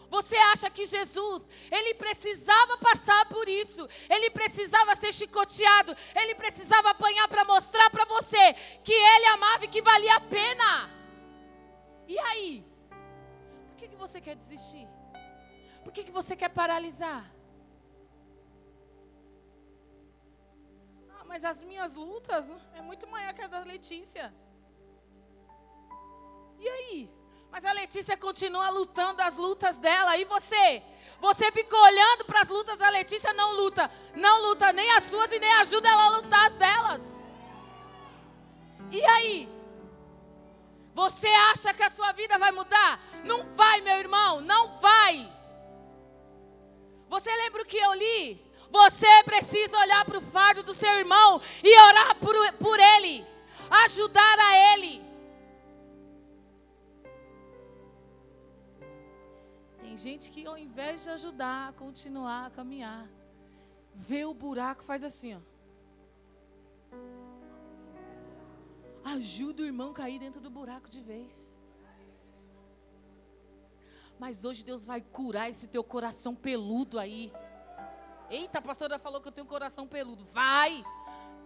[0.08, 6.90] Você acha que Jesus, ele precisava passar por isso, ele precisava ser chicoteado, ele precisava
[6.90, 10.90] apanhar para mostrar para você que ele amava e que valia a pena.
[12.08, 12.75] E aí?
[13.96, 14.86] Que, você quer desistir?
[15.82, 17.24] Por que, que você quer paralisar?
[21.14, 24.34] Ah, mas as minhas lutas é muito maior que a da Letícia.
[26.58, 27.10] E aí?
[27.50, 30.14] Mas a Letícia continua lutando as lutas dela.
[30.18, 30.82] E você?
[31.18, 33.90] Você ficou olhando para as lutas da Letícia, não luta.
[34.14, 37.16] Não luta nem as suas e nem ajuda ela a lutar as delas.
[38.92, 39.55] E aí?
[40.96, 42.98] Você acha que a sua vida vai mudar?
[43.22, 45.30] Não vai, meu irmão, não vai.
[47.06, 48.20] Você lembra o que eu li?
[48.70, 53.26] Você precisa olhar para o fardo do seu irmão e orar por, por ele,
[53.84, 55.04] ajudar a ele.
[59.82, 63.06] Tem gente que ao invés de ajudar, continuar a caminhar,
[63.94, 65.55] vê o buraco, faz assim, ó.
[69.14, 71.56] Ajuda o irmão a cair dentro do buraco de vez.
[74.18, 77.32] Mas hoje Deus vai curar esse teu coração peludo aí.
[78.28, 80.24] Eita, a pastora falou que eu tenho um coração peludo.
[80.24, 80.84] Vai!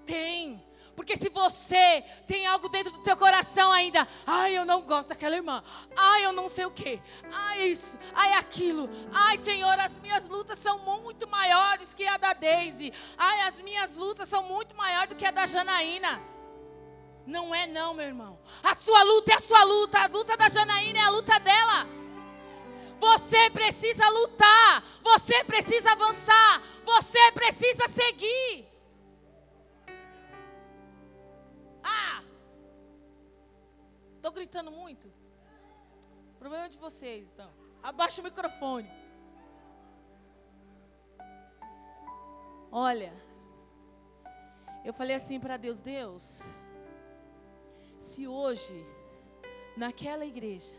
[0.07, 0.64] Tem.
[0.96, 5.37] Porque se você tem algo dentro do teu coração ainda, ai, eu não gosto daquela
[5.37, 5.62] irmã,
[5.94, 10.59] ai, eu não sei o que, ai, isso, ai, aquilo, ai, Senhor, as minhas lutas
[10.59, 15.16] são muito maiores que a da Daisy, ai, as minhas lutas são muito maiores do
[15.16, 16.20] que a da Janaína.
[17.30, 18.38] Não é não, meu irmão.
[18.60, 19.98] A sua luta é a sua luta.
[20.00, 21.86] A luta da Janaína é a luta dela.
[22.98, 24.82] Você precisa lutar.
[25.00, 26.60] Você precisa avançar.
[26.84, 28.66] Você precisa seguir.
[31.84, 32.22] Ah!
[34.16, 35.06] Estou gritando muito?
[36.34, 37.50] O problema é de vocês, então.
[37.80, 38.90] Abaixa o microfone.
[42.72, 43.12] Olha,
[44.84, 46.42] eu falei assim para Deus: Deus,
[48.00, 48.86] se hoje,
[49.76, 50.74] naquela igreja,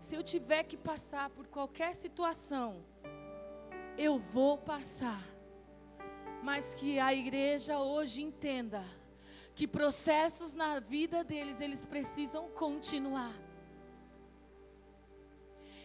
[0.00, 2.84] se eu tiver que passar por qualquer situação,
[3.96, 5.22] eu vou passar.
[6.42, 8.84] Mas que a igreja hoje entenda
[9.54, 13.32] que processos na vida deles, eles precisam continuar.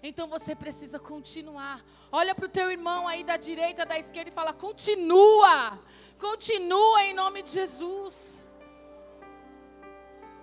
[0.02, 1.86] Então você precisa continuar.
[2.12, 5.80] Olha para o teu irmão aí da direita, da esquerda e fala: continua,
[6.18, 8.49] continua em nome de Jesus.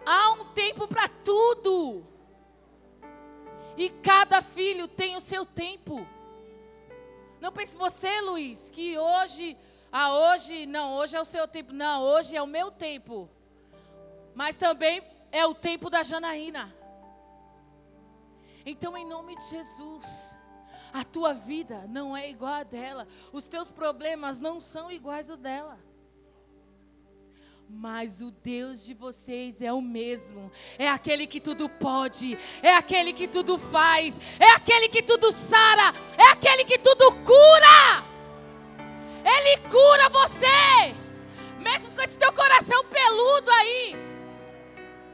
[0.07, 2.07] Há um tempo para tudo.
[3.77, 6.07] E cada filho tem o seu tempo.
[7.41, 9.57] Não pense você, Luiz, que hoje,
[9.91, 11.73] ah, hoje, não, hoje é o seu tempo.
[11.73, 13.29] Não, hoje é o meu tempo.
[14.33, 16.73] Mas também é o tempo da Janaína.
[18.65, 20.39] Então, em nome de Jesus,
[20.93, 25.37] a tua vida não é igual a dela, os teus problemas não são iguais ao
[25.37, 25.79] dela.
[27.69, 30.51] Mas o Deus de vocês é o mesmo.
[30.79, 35.93] É aquele que tudo pode, é aquele que tudo faz, é aquele que tudo sara,
[36.17, 38.05] é aquele que tudo cura.
[39.25, 40.95] Ele cura você,
[41.59, 43.97] mesmo com esse teu coração peludo aí.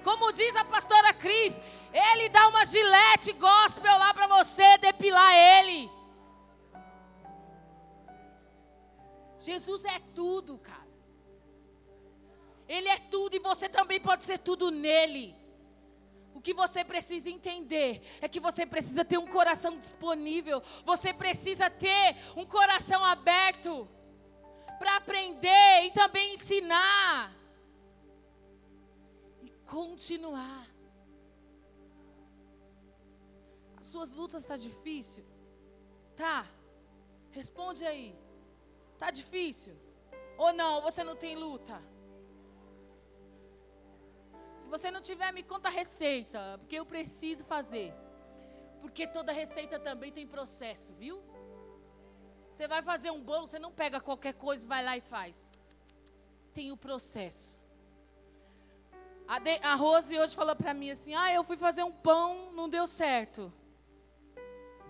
[0.04, 1.58] Como diz a pastora Cris,
[1.92, 5.90] ele dá uma gilete gospel lá para você depilar ele.
[9.38, 10.81] Jesus é tudo, cara.
[12.68, 15.36] Ele é tudo e você também pode ser tudo nele.
[16.34, 21.68] O que você precisa entender é que você precisa ter um coração disponível, você precisa
[21.68, 23.88] ter um coração aberto
[24.78, 27.36] para aprender e também ensinar
[29.42, 30.66] e continuar.
[33.76, 35.24] As suas lutas tá difícil?
[36.16, 36.46] Tá.
[37.30, 38.16] Responde aí.
[38.98, 39.76] Tá difícil?
[40.38, 40.80] Ou não?
[40.80, 41.91] Você não tem luta?
[44.72, 47.92] Você não tiver, me conta a receita, porque eu preciso fazer.
[48.80, 51.22] Porque toda receita também tem processo, viu?
[52.50, 55.36] Você vai fazer um bolo, você não pega qualquer coisa, vai lá e faz.
[56.54, 57.54] Tem o processo.
[59.28, 62.50] A, de, a Rose hoje falou para mim assim: Ah, eu fui fazer um pão,
[62.52, 63.52] não deu certo.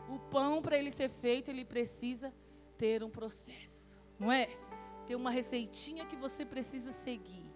[0.09, 2.33] O pão, para ele ser feito, ele precisa
[2.79, 4.49] ter um processo, não é?
[5.09, 7.52] Tem uma receitinha que você precisa seguir.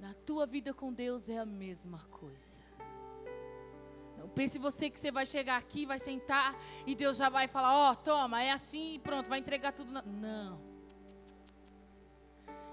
[0.00, 2.64] Na tua vida com Deus é a mesma coisa.
[4.16, 7.74] Não pense você que você vai chegar aqui, vai sentar e Deus já vai falar:
[7.74, 9.92] Ó, oh, toma, é assim e pronto, vai entregar tudo.
[9.92, 10.02] Na...
[10.02, 10.58] Não.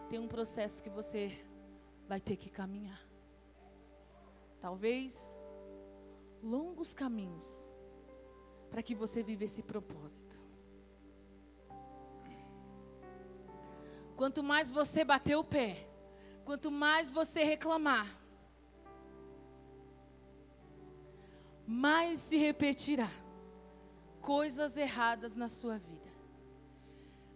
[0.10, 1.38] Tem um processo que você
[2.08, 3.02] vai ter que caminhar.
[4.62, 5.30] Talvez
[6.42, 7.68] longos caminhos
[8.70, 10.40] para que você viva esse propósito.
[14.16, 15.87] Quanto mais você bater o pé,
[16.48, 18.08] Quanto mais você reclamar,
[21.68, 23.10] mais se repetirá
[24.22, 26.10] coisas erradas na sua vida.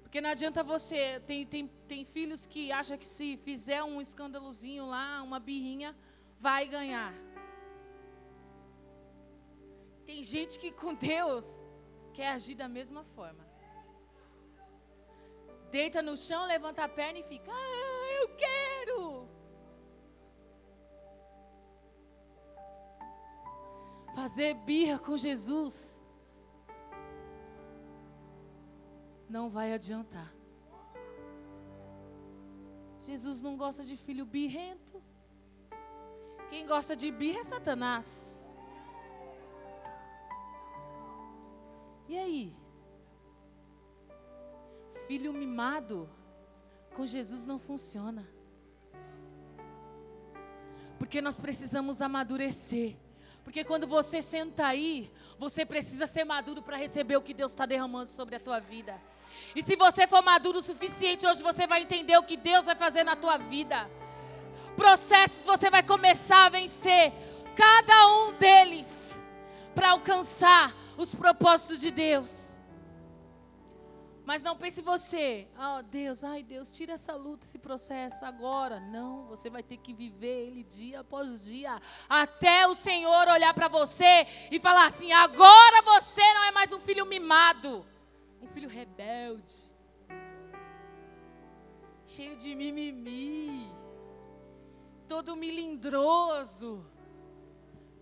[0.01, 1.19] Porque não adianta você.
[1.27, 5.93] Tem, tem, tem filhos que acham que se fizer um escândalozinho lá, uma birrinha,
[6.39, 7.13] vai ganhar.
[10.05, 11.45] Tem gente que com Deus
[12.13, 13.45] quer agir da mesma forma.
[15.69, 17.51] Deita no chão, levanta a perna e fica.
[17.51, 18.90] Ah, eu quero.
[24.13, 25.99] Fazer birra com Jesus
[29.29, 30.33] não vai adiantar.
[33.03, 35.01] Jesus não gosta de filho birrento.
[36.49, 38.47] Quem gosta de birra é Satanás.
[42.07, 42.55] E aí?
[45.07, 46.09] Filho mimado
[46.93, 48.27] com Jesus não funciona.
[50.99, 52.97] Porque nós precisamos amadurecer.
[53.43, 57.65] Porque quando você senta aí, você precisa ser maduro para receber o que Deus está
[57.65, 58.99] derramando sobre a tua vida.
[59.55, 62.75] E se você for maduro o suficiente, hoje você vai entender o que Deus vai
[62.75, 63.89] fazer na tua vida.
[64.75, 67.11] Processos você vai começar a vencer,
[67.55, 69.17] cada um deles,
[69.73, 72.50] para alcançar os propósitos de Deus.
[74.23, 78.79] Mas não pense você, oh Deus, ai Deus, tira essa luta, esse processo agora.
[78.79, 83.67] Não, você vai ter que viver ele dia após dia, até o Senhor olhar para
[83.67, 87.83] você e falar assim: agora você não é mais um filho mimado,
[88.39, 89.55] um filho rebelde,
[92.05, 93.69] cheio de mimimi,
[95.07, 96.85] todo milindroso.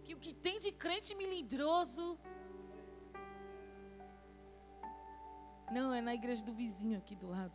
[0.03, 2.17] Que o que tem de crente milindroso
[5.71, 7.53] Não, é na igreja do vizinho aqui do lado.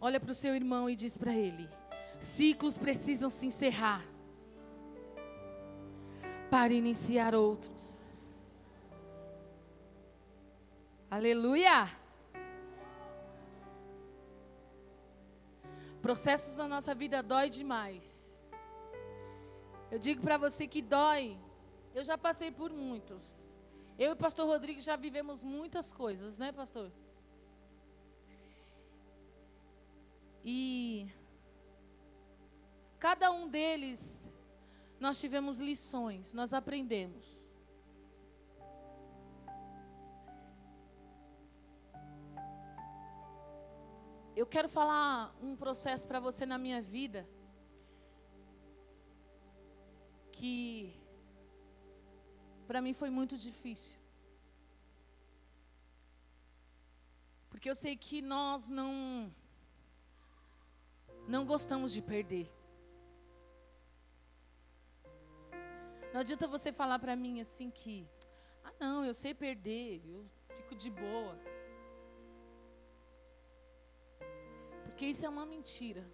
[0.00, 1.68] Olha para o seu irmão e diz para ele:
[2.18, 4.04] ciclos precisam se encerrar
[6.50, 8.04] para iniciar outros.
[11.10, 11.90] Aleluia!
[16.02, 18.46] Processos da nossa vida dói demais.
[19.90, 21.38] Eu digo para você que dói.
[21.94, 23.43] Eu já passei por muitos.
[23.98, 26.90] Eu e o pastor Rodrigo já vivemos muitas coisas, né, pastor?
[30.44, 31.08] E
[32.98, 34.22] cada um deles
[34.98, 37.44] nós tivemos lições, nós aprendemos.
[44.36, 47.26] eu quero falar um processo para você na minha vida
[50.32, 50.92] que
[52.64, 53.96] para mim foi muito difícil.
[57.50, 59.32] Porque eu sei que nós não
[61.26, 62.46] não gostamos de perder.
[66.12, 68.06] Não adianta você falar para mim assim que,
[68.62, 70.24] ah não, eu sei perder, eu
[70.56, 71.36] fico de boa.
[74.84, 76.04] Porque isso é uma mentira.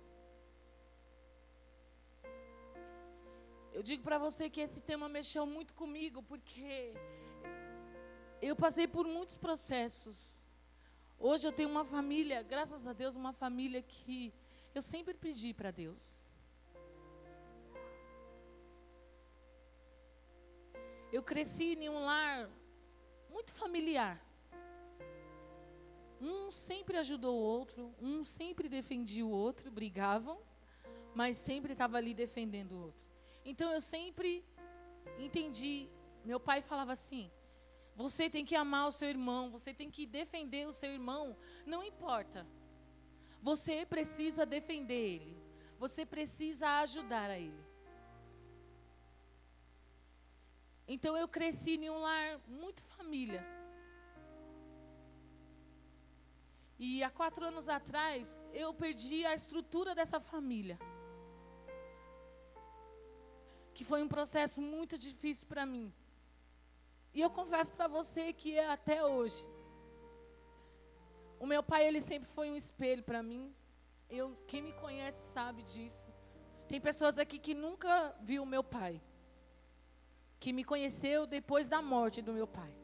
[3.81, 6.93] Eu digo para você que esse tema mexeu muito comigo, porque
[8.43, 10.39] eu passei por muitos processos.
[11.19, 14.35] Hoje eu tenho uma família, graças a Deus, uma família que
[14.75, 16.23] eu sempre pedi para Deus.
[21.11, 22.51] Eu cresci em um lar
[23.31, 24.23] muito familiar.
[26.21, 30.39] Um sempre ajudou o outro, um sempre defendia o outro, brigavam,
[31.15, 33.10] mas sempre estava ali defendendo o outro.
[33.51, 34.45] Então eu sempre
[35.27, 35.77] entendi.
[36.25, 37.25] Meu pai falava assim:
[38.03, 41.37] você tem que amar o seu irmão, você tem que defender o seu irmão,
[41.67, 42.47] não importa.
[43.43, 45.37] Você precisa defender ele,
[45.79, 47.65] você precisa ajudar a ele.
[50.87, 53.43] Então eu cresci em um lar muito família.
[56.79, 60.79] E há quatro anos atrás, eu perdi a estrutura dessa família.
[63.81, 65.91] Que foi um processo muito difícil para mim.
[67.15, 69.43] E eu confesso para você que é até hoje.
[71.39, 73.45] O meu pai, ele sempre foi um espelho para mim.
[74.11, 76.07] Eu, quem me conhece sabe disso.
[76.69, 79.01] Tem pessoas aqui que nunca viu o meu pai.
[80.39, 82.75] Que me conheceu depois da morte do meu pai.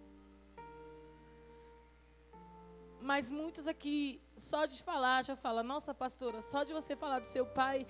[3.03, 7.27] Mas muitos aqui, só de falar, já fala, nossa pastora, só de você falar do
[7.27, 7.87] seu pai,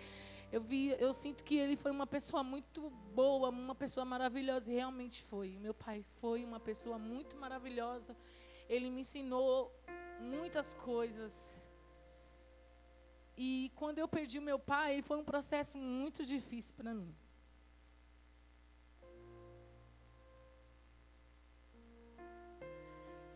[0.53, 4.75] eu vi, eu sinto que ele foi uma pessoa muito boa, uma pessoa maravilhosa, e
[4.75, 5.59] realmente foi.
[5.59, 8.17] Meu pai foi uma pessoa muito maravilhosa.
[8.69, 9.73] Ele me ensinou
[10.21, 11.55] muitas coisas.
[13.37, 17.15] E quando eu perdi meu pai, foi um processo muito difícil para mim.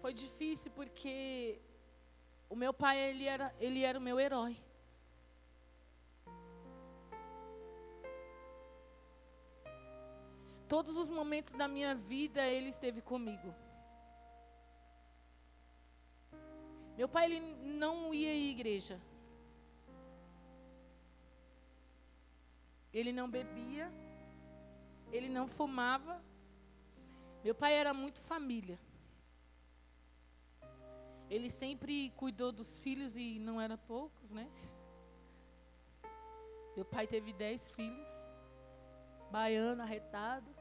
[0.01, 1.61] Foi difícil porque
[2.49, 4.57] o meu pai, ele era, ele era o meu herói.
[10.71, 13.53] Todos os momentos da minha vida, ele esteve comigo.
[16.97, 17.41] Meu pai, ele
[17.81, 19.01] não ia à igreja.
[22.95, 23.91] Ele não bebia.
[25.11, 26.23] Ele não fumava.
[27.43, 28.79] Meu pai era muito família.
[31.29, 34.49] Ele sempre cuidou dos filhos e não era poucos, né?
[36.77, 38.09] Meu pai teve dez filhos,
[39.33, 40.60] baiano, arretado.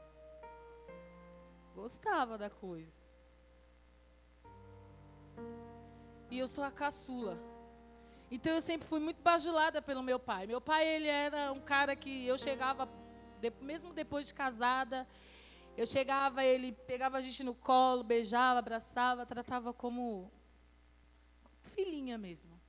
[1.74, 2.92] Gostava da coisa.
[6.30, 7.38] E eu sou a caçula.
[8.30, 10.46] Então eu sempre fui muito bajulada pelo meu pai.
[10.46, 12.88] Meu pai, ele era um cara que eu chegava,
[13.60, 15.06] mesmo depois de casada,
[15.76, 20.30] eu chegava, ele pegava a gente no colo, beijava, abraçava, tratava como
[21.62, 22.60] filhinha mesmo.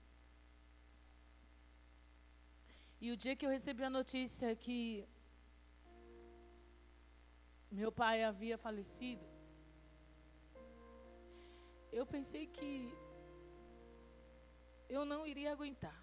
[3.00, 5.06] E o dia que eu recebi a notícia que
[7.72, 9.26] meu pai havia falecido,
[11.92, 12.94] eu pensei que
[14.90, 15.98] eu não iria aguentar.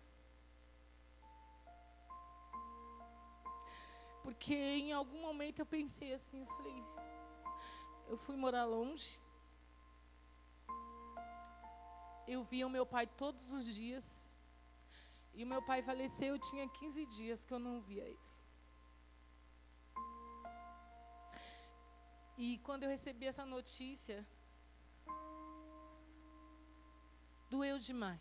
[4.23, 6.83] Porque em algum momento eu pensei assim, eu falei,
[8.09, 9.21] eu fui morar longe,
[12.27, 14.31] eu via o meu pai todos os dias.
[15.35, 18.28] E o meu pai faleceu, eu tinha 15 dias que eu não via ele.
[22.39, 24.25] E quando eu recebi essa notícia,
[27.51, 28.21] doeu demais.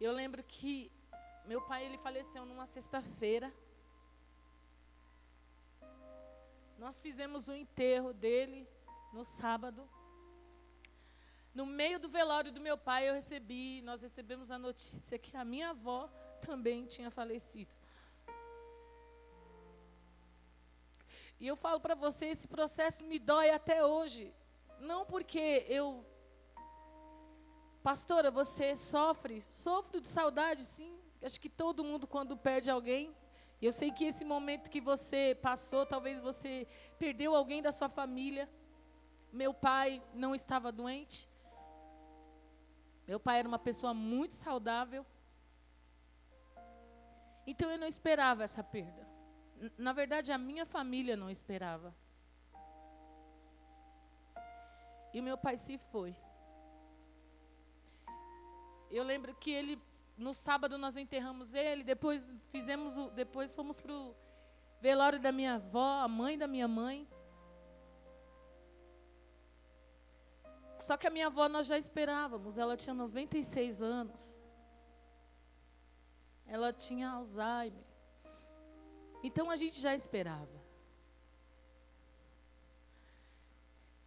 [0.00, 0.90] Eu lembro que
[1.46, 3.54] meu pai ele faleceu numa sexta-feira.
[6.76, 8.68] Nós fizemos o enterro dele
[9.12, 9.88] no sábado.
[11.54, 15.44] No meio do velório do meu pai, eu recebi, nós recebemos a notícia que a
[15.44, 16.08] minha avó
[16.40, 17.77] também tinha falecido.
[21.40, 24.34] E eu falo para você, esse processo me dói até hoje.
[24.80, 26.04] Não porque eu.
[27.82, 29.42] Pastora, você sofre?
[29.50, 30.98] Sofro de saudade, sim.
[31.22, 33.14] Acho que todo mundo, quando perde alguém.
[33.60, 36.66] E eu sei que esse momento que você passou, talvez você
[36.98, 38.48] perdeu alguém da sua família
[39.32, 41.28] meu pai não estava doente.
[43.06, 45.04] Meu pai era uma pessoa muito saudável.
[47.46, 49.07] Então eu não esperava essa perda.
[49.76, 51.94] Na verdade, a minha família não esperava.
[55.12, 56.14] E o meu pai se foi.
[58.90, 59.80] Eu lembro que ele,
[60.16, 64.14] no sábado nós enterramos ele, depois fizemos, o, depois fomos para o
[64.80, 67.08] velório da minha avó, a mãe da minha mãe.
[70.76, 74.38] Só que a minha avó nós já esperávamos, ela tinha 96 anos.
[76.46, 77.87] Ela tinha Alzheimer.
[79.22, 80.58] Então a gente já esperava.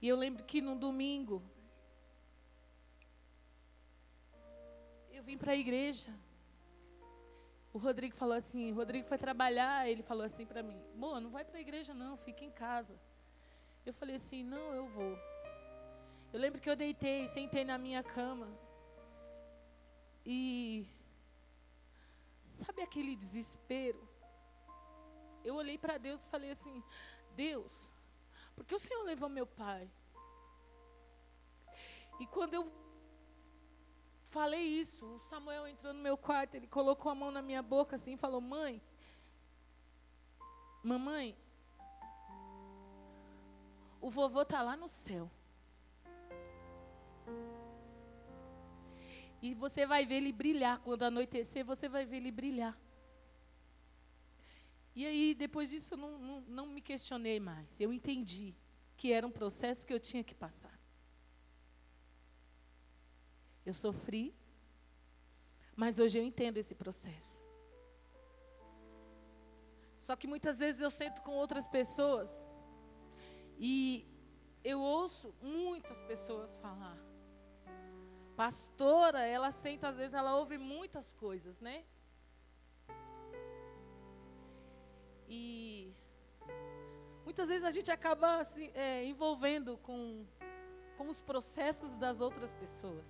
[0.01, 1.43] E eu lembro que no domingo,
[5.12, 6.12] eu vim para a igreja.
[7.74, 11.30] O Rodrigo falou assim, o Rodrigo foi trabalhar, ele falou assim para mim, Boa, não
[11.30, 12.99] vai para a igreja não, fica em casa.
[13.86, 15.18] Eu falei assim, não, eu vou.
[16.34, 18.47] Eu lembro que eu deitei, sentei na minha cama.
[20.26, 20.88] E
[22.45, 24.11] sabe aquele desespero?
[25.43, 26.83] Eu olhei para Deus e falei assim:
[27.35, 27.91] Deus,
[28.55, 29.89] porque o Senhor levou meu pai.
[32.19, 32.71] E quando eu
[34.29, 37.95] falei isso, o Samuel entrou no meu quarto, ele colocou a mão na minha boca
[37.95, 38.81] assim e falou: Mãe,
[40.83, 41.35] mamãe,
[43.99, 45.29] o vovô está lá no céu.
[49.41, 50.79] E você vai ver ele brilhar.
[50.79, 52.77] Quando anoitecer, você vai ver ele brilhar.
[54.95, 57.79] E aí, depois disso, eu não, não, não me questionei mais.
[57.79, 58.53] Eu entendi
[58.97, 60.77] que era um processo que eu tinha que passar.
[63.65, 64.35] Eu sofri,
[65.75, 67.39] mas hoje eu entendo esse processo.
[69.97, 72.43] Só que muitas vezes eu sento com outras pessoas
[73.57, 74.05] e
[74.63, 76.97] eu ouço muitas pessoas falar.
[78.35, 81.85] Pastora, ela senta, às vezes ela ouve muitas coisas, né?
[85.34, 85.93] E
[87.23, 90.25] muitas vezes a gente acaba se é, envolvendo com,
[90.97, 93.05] com os processos das outras pessoas.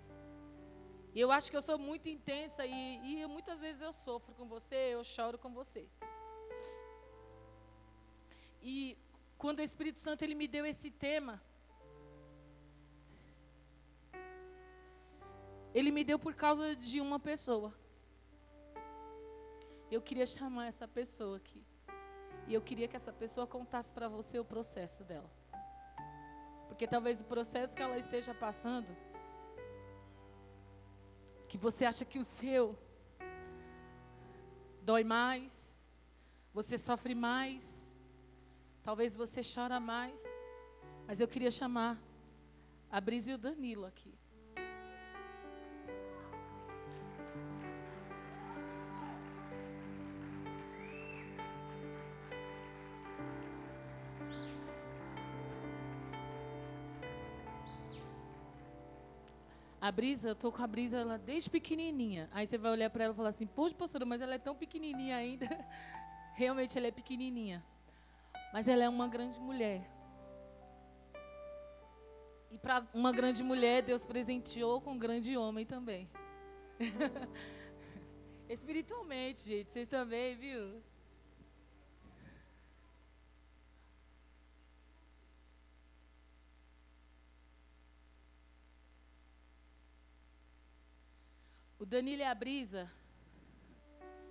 [1.15, 4.45] E eu acho que eu sou muito intensa e, e muitas vezes eu sofro com
[4.47, 5.89] você, eu choro com você.
[8.61, 8.95] E
[9.35, 11.41] quando o Espírito Santo ele me deu esse tema,
[15.73, 17.73] ele me deu por causa de uma pessoa.
[19.89, 21.70] Eu queria chamar essa pessoa aqui.
[22.47, 25.29] E eu queria que essa pessoa contasse para você o processo dela.
[26.67, 28.87] Porque talvez o processo que ela esteja passando,
[31.47, 32.77] que você acha que o seu
[34.81, 35.75] dói mais,
[36.53, 37.63] você sofre mais,
[38.83, 40.21] talvez você chora mais,
[41.07, 41.99] mas eu queria chamar
[42.89, 44.20] a Brisa e o Danilo aqui.
[59.91, 62.29] Brisa, eu tô com a Brisa ela desde pequenininha.
[62.31, 64.55] Aí você vai olhar para ela e falar assim: "Poxa, pastora, mas ela é tão
[64.55, 65.45] pequenininha ainda".
[66.35, 67.63] Realmente ela é pequenininha.
[68.53, 69.89] Mas ela é uma grande mulher.
[72.49, 76.09] E para uma grande mulher, Deus presenteou com um grande homem também.
[78.49, 80.81] Espiritualmente, gente, vocês também, viu?
[91.81, 92.87] O Danilo e a Brisa,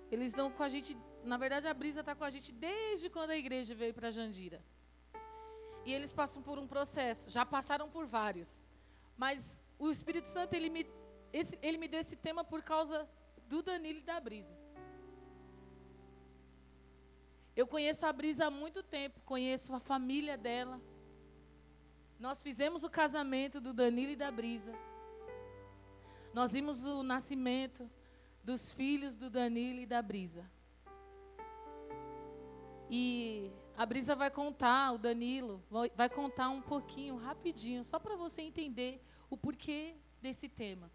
[0.09, 0.97] eles estão com a gente.
[1.31, 4.63] Na verdade, a Brisa está com a gente desde quando a igreja veio para Jandira.
[5.85, 8.49] E eles passam por um processo, já passaram por vários.
[9.17, 9.43] Mas
[9.77, 10.87] o Espírito Santo, ele me,
[11.33, 13.05] esse, ele me deu esse tema por causa
[13.49, 14.55] do Danilo e da Brisa.
[17.53, 20.79] Eu conheço a Brisa há muito tempo, conheço a família dela.
[22.17, 24.73] Nós fizemos o casamento do Danilo e da Brisa.
[26.33, 27.89] Nós vimos o nascimento
[28.41, 30.49] dos filhos do Danilo e da Brisa.
[32.89, 35.61] E a Brisa vai contar, o Danilo
[35.93, 40.89] vai contar um pouquinho, rapidinho, só para você entender o porquê desse tema.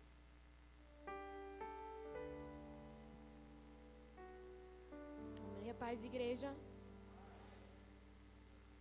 [5.59, 6.55] Amém, paz, igreja.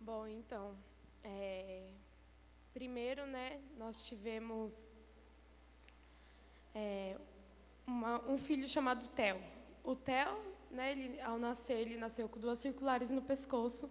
[0.00, 0.74] Bom, então,
[1.22, 1.90] é,
[2.72, 4.95] primeiro, né, nós tivemos
[6.76, 7.16] é,
[7.86, 9.40] uma, um filho chamado Theo.
[9.82, 10.36] O Theo,
[10.70, 13.90] né, ele, ao nascer, ele nasceu com duas circulares no pescoço.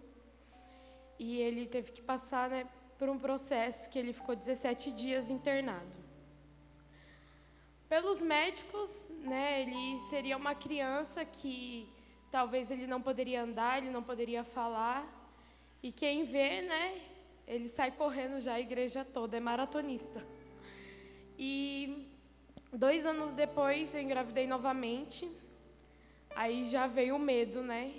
[1.18, 5.96] E ele teve que passar né, por um processo que ele ficou 17 dias internado.
[7.88, 11.88] pelos médicos, né, ele seria uma criança que
[12.30, 15.00] talvez ele não poderia andar, ele não poderia falar.
[15.82, 17.00] E quem vê, né,
[17.46, 20.20] ele sai correndo já a igreja toda, é maratonista.
[21.38, 22.05] E
[22.76, 25.28] dois anos depois eu engravidei novamente.
[26.34, 27.94] Aí já veio o medo, né?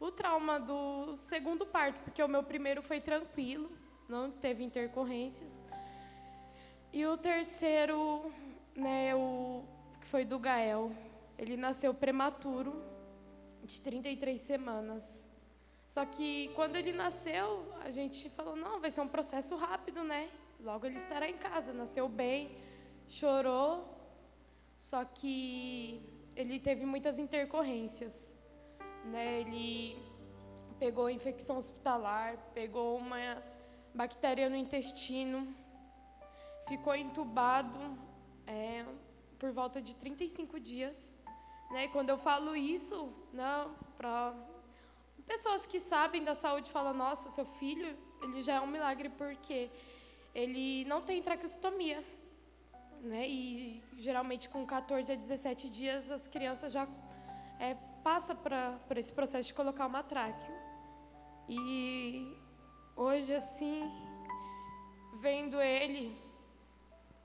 [0.00, 3.70] O trauma do segundo parto, porque o meu primeiro foi tranquilo,
[4.08, 5.60] não teve intercorrências.
[6.92, 8.32] E o terceiro,
[8.74, 9.62] né, o
[10.00, 10.90] que foi do Gael,
[11.36, 12.82] ele nasceu prematuro,
[13.62, 15.28] de 33 semanas.
[15.86, 20.30] Só que quando ele nasceu, a gente falou: não, vai ser um processo rápido, né?
[20.60, 21.72] Logo ele estará em casa.
[21.72, 22.50] Nasceu bem,
[23.08, 23.84] chorou,
[24.76, 26.02] só que
[26.36, 28.36] ele teve muitas intercorrências.
[29.04, 29.40] Né?
[29.40, 30.00] Ele
[30.78, 33.42] pegou infecção hospitalar, pegou uma
[33.94, 35.52] bactéria no intestino,
[36.68, 37.98] ficou entubado
[38.46, 38.84] é,
[39.38, 41.18] por volta de 35 dias.
[41.70, 41.86] Né?
[41.86, 44.34] E quando eu falo isso, né, para
[45.26, 49.70] pessoas que sabem da saúde, falam: nossa, seu filho, ele já é um milagre porque
[50.34, 52.02] ele não tem traqueostomia.
[53.02, 53.28] Né?
[53.28, 56.86] E geralmente com 14 a 17 dias as crianças já
[57.58, 58.36] é, passam
[58.86, 60.54] por esse processo de colocar uma tráqueo.
[61.48, 62.36] E
[62.96, 63.90] hoje, assim,
[65.20, 66.16] vendo ele,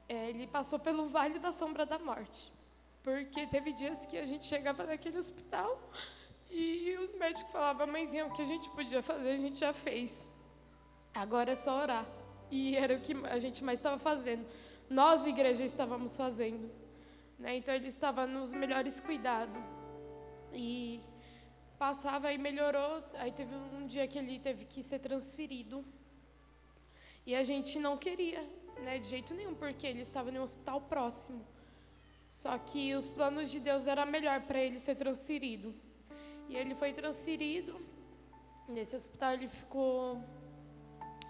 [0.07, 2.51] é, ele passou pelo vale da sombra da morte.
[3.03, 5.78] Porque teve dias que a gente chegava naquele hospital
[6.49, 10.32] e os médicos falavam, mãezinha, o que a gente podia fazer, a gente já fez.
[11.13, 12.05] Agora é só orar.
[12.49, 14.45] E era o que a gente mais estava fazendo.
[14.89, 16.69] Nós, igreja, estávamos fazendo.
[17.39, 17.57] Né?
[17.57, 19.61] Então, ele estava nos melhores cuidados.
[20.53, 21.01] E
[21.77, 23.03] passava e melhorou.
[23.15, 25.84] Aí teve um dia que ele teve que ser transferido.
[27.25, 28.41] E a gente não queria,
[28.81, 31.45] né, de jeito nenhum, porque ele estava em um hospital próximo.
[32.29, 35.73] Só que os planos de Deus era melhor para ele ser transferido.
[36.49, 37.79] E ele foi transferido.
[38.67, 40.21] Nesse hospital ele ficou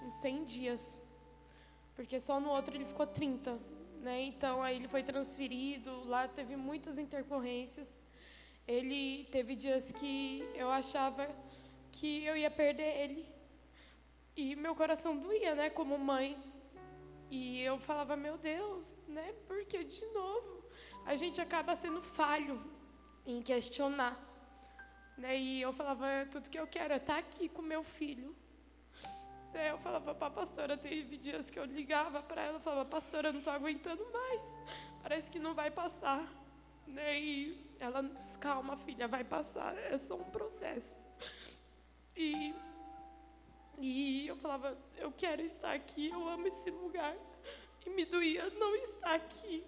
[0.04, 1.03] uns 100 dias.
[1.96, 3.58] Porque só no outro ele ficou 30.
[4.02, 4.24] Né?
[4.24, 7.98] Então aí ele foi transferido, lá teve muitas intercorrências.
[8.68, 11.28] Ele teve dias que eu achava
[11.92, 13.26] que eu ia perder ele.
[14.36, 16.38] E meu coração doía, né, como mãe.
[17.30, 20.64] E eu falava, meu Deus, né, por que de novo?
[21.06, 22.62] a gente acaba sendo falho
[23.26, 24.18] em questionar.
[25.18, 25.38] Né?
[25.38, 28.36] E eu falava, tudo que eu quero é estar aqui com meu filho.
[29.54, 29.72] Né?
[29.72, 33.34] Eu falava para a pastora, teve dias que eu ligava para ela, falava, pastora, eu
[33.34, 34.60] não estou aguentando mais,
[35.02, 36.28] parece que não vai passar.
[36.88, 37.20] Né?
[37.20, 38.04] E ela,
[38.40, 41.00] calma filha, vai passar, é só um processo.
[42.18, 42.54] E,
[43.78, 47.16] e eu falava, eu quero estar aqui, eu amo esse lugar.
[47.86, 49.64] E me doía não estar aqui.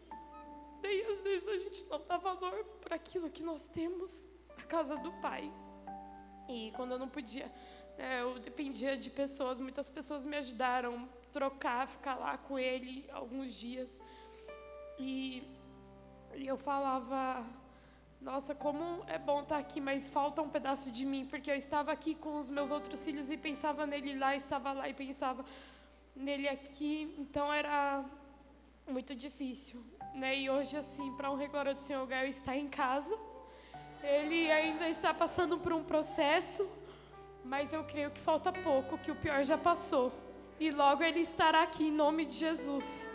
[0.82, 4.28] Daí, às vezes, a gente não dá valor para aquilo que nós temos,
[4.58, 5.52] a casa do Pai.
[6.48, 7.52] E quando eu não podia,
[7.98, 13.06] né, eu dependia de pessoas, muitas pessoas me ajudaram a trocar, ficar lá com ele
[13.12, 14.00] alguns dias.
[14.98, 15.44] E,
[16.36, 17.46] e eu falava,
[18.22, 21.92] nossa, como é bom estar aqui, mas falta um pedaço de mim, porque eu estava
[21.92, 25.46] aqui com os meus outros filhos e pensava nele lá, estava lá e pensava
[26.16, 28.04] nele aqui, então era
[28.88, 29.84] muito difícil.
[30.14, 30.40] Né?
[30.40, 33.18] E hoje, assim, para honra e glória do Senhor, Gael está em casa.
[34.02, 36.68] Ele ainda está passando por um processo,
[37.46, 40.12] mas eu creio que falta pouco, que o pior já passou.
[40.60, 43.10] E logo ele estará aqui em nome de Jesus.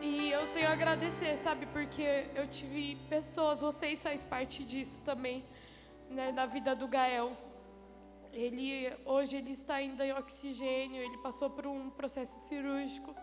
[0.00, 5.44] E eu tenho a agradecer, sabe, porque eu tive pessoas, vocês fazem parte disso também,
[6.10, 7.36] né, da vida do Gael.
[8.32, 13.14] Ele hoje ele está ainda em oxigênio, ele passou por um processo cirúrgico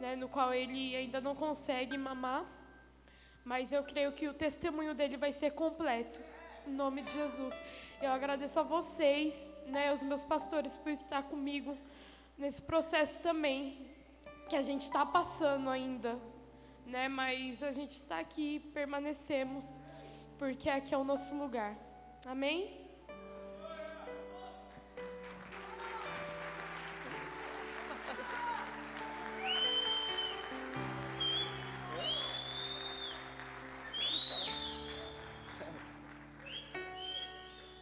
[0.00, 2.44] né, no qual ele ainda não consegue mamar,
[3.44, 6.20] mas eu creio que o testemunho dele vai ser completo.
[6.68, 7.54] Em nome de Jesus.
[8.00, 11.76] Eu agradeço a vocês, né, os meus pastores, por estar comigo
[12.36, 13.90] nesse processo também,
[14.50, 16.18] que a gente está passando ainda,
[16.84, 19.78] né, mas a gente está aqui, permanecemos,
[20.38, 21.74] porque aqui é o nosso lugar.
[22.26, 22.87] Amém?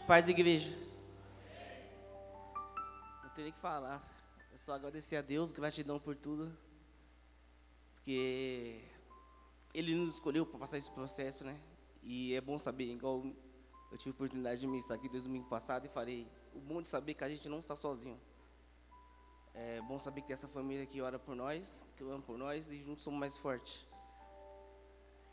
[0.07, 0.73] Paz igreja.
[3.25, 4.01] Não tem nem que falar.
[4.55, 6.57] É só agradecer a Deus, gratidão por tudo.
[7.97, 8.85] Porque
[9.75, 11.59] Ele nos escolheu para passar esse processo, né?
[12.05, 13.25] E é bom saber, igual
[13.91, 16.81] eu tive a oportunidade de me estar aqui desde domingo passado e falei, o bom
[16.81, 18.21] de saber que a gente não está sozinho.
[19.53, 22.71] É bom saber que tem essa família que ora por nós, que ama por nós
[22.71, 23.85] e juntos somos mais fortes.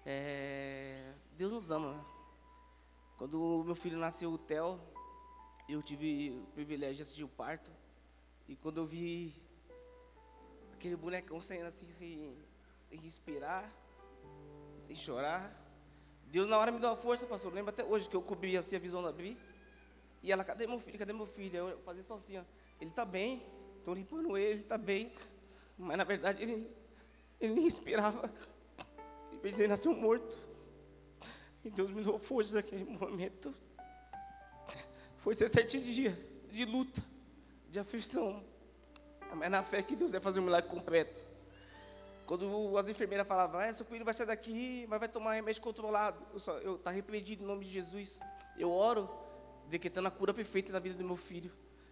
[0.03, 2.12] É, Deus nos ama.
[3.23, 4.77] Quando o meu filho nasceu, o Theo,
[5.69, 7.71] eu tive o privilégio de assistir o parto.
[8.49, 9.33] E quando eu vi
[10.73, 12.37] aquele bonecão saindo assim, sem,
[12.81, 13.73] sem respirar,
[14.77, 15.57] sem chorar,
[16.25, 17.49] Deus na hora me deu uma força, pastor.
[17.49, 19.37] Eu lembro até hoje que eu cobri assim a visão da Bri.
[20.21, 20.99] E ela, cadê meu filho?
[20.99, 21.69] Cadê meu filho?
[21.69, 22.43] Eu fazia só assim, ó.
[22.81, 23.41] Ele está bem,
[23.77, 25.13] estou limpando ele, ele está bem.
[25.77, 26.69] Mas na verdade ele,
[27.39, 28.29] ele nem respirava.
[29.41, 30.37] Ele nasceu morto.
[31.63, 33.53] E Deus me deu força naquele momento.
[35.17, 36.13] Foi 17 dias
[36.51, 37.01] de luta,
[37.69, 38.43] de aflição.
[39.33, 41.23] Mas na fé que Deus vai fazer um milagre completo.
[42.25, 46.19] Quando as enfermeiras falavam, ah, seu filho vai sair daqui, mas vai tomar remédio controlado.
[46.61, 48.19] Eu está repreendido em nome de Jesus.
[48.57, 49.09] Eu oro,
[49.69, 51.51] decretando a cura perfeita na vida do meu filho.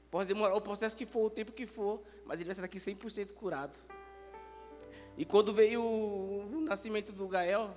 [0.09, 2.77] Pode demorar o processo que for, o tempo que for, mas ele vai sair daqui
[2.77, 3.77] 100% curado.
[5.17, 7.75] E quando veio o nascimento do Gael,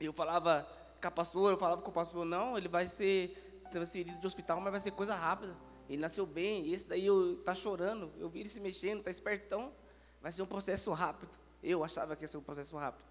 [0.00, 0.68] eu falava
[1.00, 4.60] com a pastora, eu falava com o pastor, não, ele vai ser transferido de hospital,
[4.60, 5.56] mas vai ser coisa rápida.
[5.88, 9.72] Ele nasceu bem, esse daí eu, tá chorando, eu vi ele se mexendo, tá espertão,
[10.20, 11.30] vai ser um processo rápido.
[11.62, 13.06] Eu achava que ia ser um processo rápido.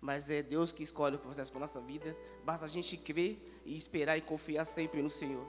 [0.00, 2.16] Mas é Deus que escolhe o processo para nossa vida.
[2.44, 5.46] Basta a gente crer e esperar e confiar sempre no Senhor.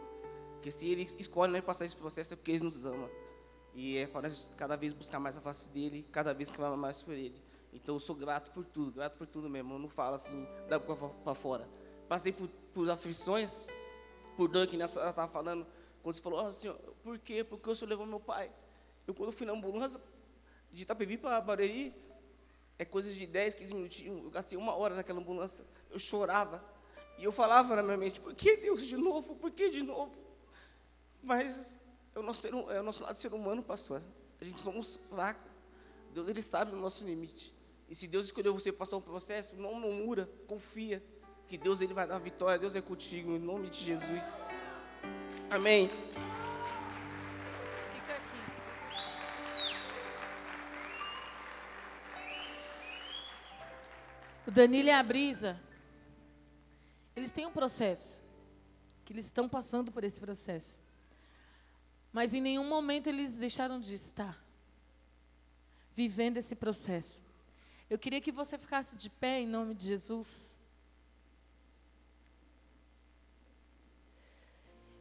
[0.53, 3.09] Porque se Ele escolhe nós passar esse processo é porque Ele nos ama.
[3.73, 7.15] E é para cada vez buscar mais a face dEle, cada vez clamar mais por
[7.15, 7.41] Ele.
[7.73, 9.73] Então eu sou grato por tudo, grato por tudo mesmo.
[9.73, 11.67] Eu não falo assim, boca para fora.
[12.07, 13.59] Passei por, por aflições,
[14.35, 15.65] por dor que a senhora estava falando.
[16.01, 17.43] Quando você falou, oh, senhor, por quê?
[17.43, 18.51] Porque o senhor levou meu pai.
[19.07, 19.99] Eu, quando fui na ambulância,
[20.71, 21.93] de Itapevi para Barueri,
[22.77, 24.23] é coisa de 10, 15 minutinhos.
[24.23, 25.65] Eu gastei uma hora naquela ambulância.
[25.91, 26.63] Eu chorava.
[27.17, 29.35] E eu falava na minha mente, por que Deus de novo?
[29.35, 30.11] Por que de novo?
[31.21, 31.79] Mas
[32.15, 34.01] é o nosso, ser, é o nosso lado ser humano, pastor.
[34.41, 35.51] A gente somos fracos.
[36.11, 37.53] Deus, Ele sabe o nosso limite.
[37.87, 41.03] E se Deus escolheu você passar um processo, não murmura, confia.
[41.53, 42.57] Que Deus ele vai dar vitória.
[42.57, 44.47] Deus é contigo, em nome de Jesus.
[45.51, 45.87] Amém.
[54.47, 55.61] O Danilo e a Brisa,
[57.15, 58.17] eles têm um processo,
[59.05, 60.79] que eles estão passando por esse processo.
[62.11, 64.43] Mas em nenhum momento eles deixaram de estar
[65.95, 67.21] vivendo esse processo.
[67.87, 70.52] Eu queria que você ficasse de pé em nome de Jesus.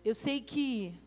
[0.04, 1.00] Eu sei que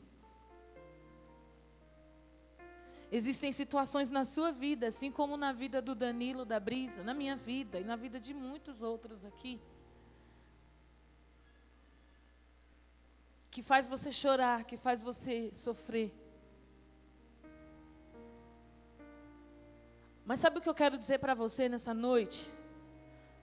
[3.11, 7.35] Existem situações na sua vida, assim como na vida do Danilo, da Brisa, na minha
[7.35, 9.61] vida e na vida de muitos outros aqui,
[13.49, 16.11] que faz você chorar, que faz você sofrer.
[20.25, 22.51] Mas sabe o que eu quero dizer para você nessa noite?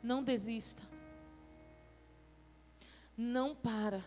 [0.03, 0.83] Não desista.
[3.17, 4.05] Não para.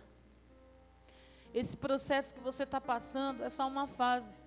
[1.56, 4.38] Esse processo que você está passando é só uma fase.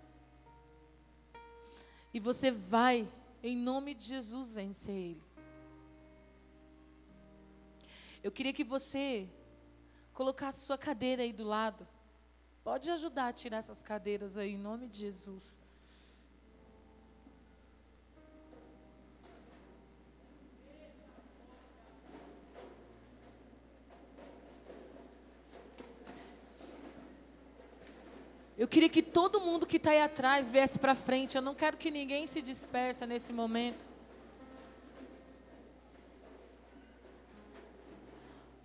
[2.13, 3.11] E você vai,
[3.43, 5.23] em nome de Jesus, vencer ele.
[8.23, 9.27] Eu queria que você
[10.13, 11.89] colocasse sua cadeira aí do lado.
[12.63, 15.59] Pode ajudar a tirar essas cadeiras aí, em nome de Jesus.
[28.59, 31.37] Eu queria que todo mundo que está aí atrás viesse para frente.
[31.37, 33.87] Eu não quero que ninguém se dispersa nesse momento.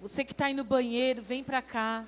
[0.02, 2.08] Você que está aí no banheiro, vem para cá.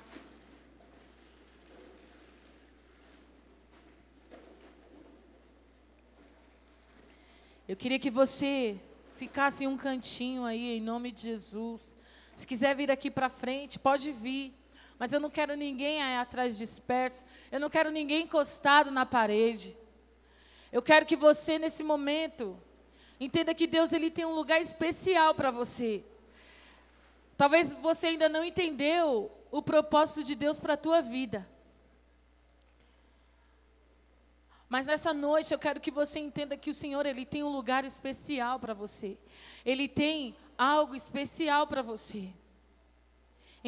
[7.68, 8.80] Eu queria que você
[9.14, 11.94] ficasse em um cantinho aí, em nome de Jesus.
[12.34, 14.52] Se quiser vir aqui para frente, pode vir.
[14.98, 17.24] Mas eu não quero ninguém aí atrás disperso.
[17.52, 19.76] Eu não quero ninguém encostado na parede.
[20.72, 22.58] Eu quero que você, nesse momento,
[23.20, 26.02] entenda que Deus ele tem um lugar especial para você.
[27.36, 31.46] Talvez você ainda não entendeu o propósito de Deus para a tua vida.
[34.68, 37.84] Mas nessa noite eu quero que você entenda que o Senhor ele tem um lugar
[37.84, 39.16] especial para você.
[39.64, 42.32] Ele tem algo especial para você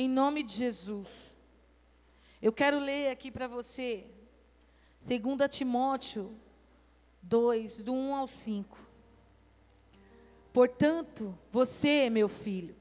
[0.01, 1.37] em nome de Jesus.
[2.41, 4.07] Eu quero ler aqui para você,
[5.05, 5.21] 2
[5.51, 6.37] Timóteo
[7.21, 8.79] 2, do 1 ao 5.
[10.53, 12.77] Portanto, você, meu filho,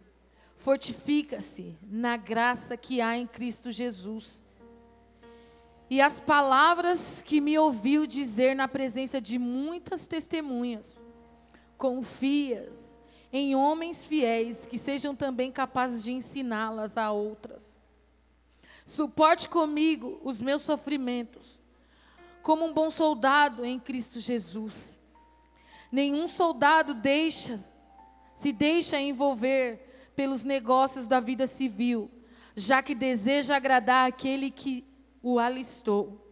[0.55, 4.43] fortifica-se na graça que há em Cristo Jesus.
[5.89, 11.01] E as palavras que me ouviu dizer na presença de muitas testemunhas,
[11.79, 12.96] confias
[13.31, 17.77] em homens fiéis que sejam também capazes de ensiná-las a outras.
[18.85, 21.59] Suporte comigo os meus sofrimentos,
[22.41, 24.97] como um bom soldado em Cristo Jesus.
[25.91, 27.59] Nenhum soldado deixa
[28.33, 32.09] se deixa envolver pelos negócios da vida civil,
[32.55, 34.85] já que deseja agradar aquele que
[35.23, 36.23] o alistou.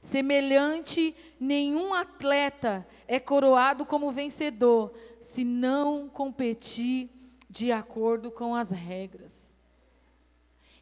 [0.00, 7.10] Semelhante, nenhum atleta é coroado como vencedor se não competir
[7.48, 9.54] de acordo com as regras.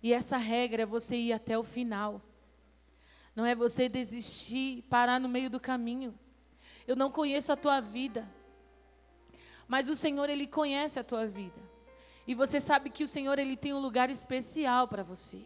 [0.03, 2.21] E essa regra é você ir até o final.
[3.35, 6.15] Não é você desistir, parar no meio do caminho.
[6.87, 8.29] Eu não conheço a tua vida.
[9.67, 11.61] Mas o Senhor, Ele conhece a tua vida.
[12.27, 15.43] E você sabe que o Senhor, Ele tem um lugar especial para você.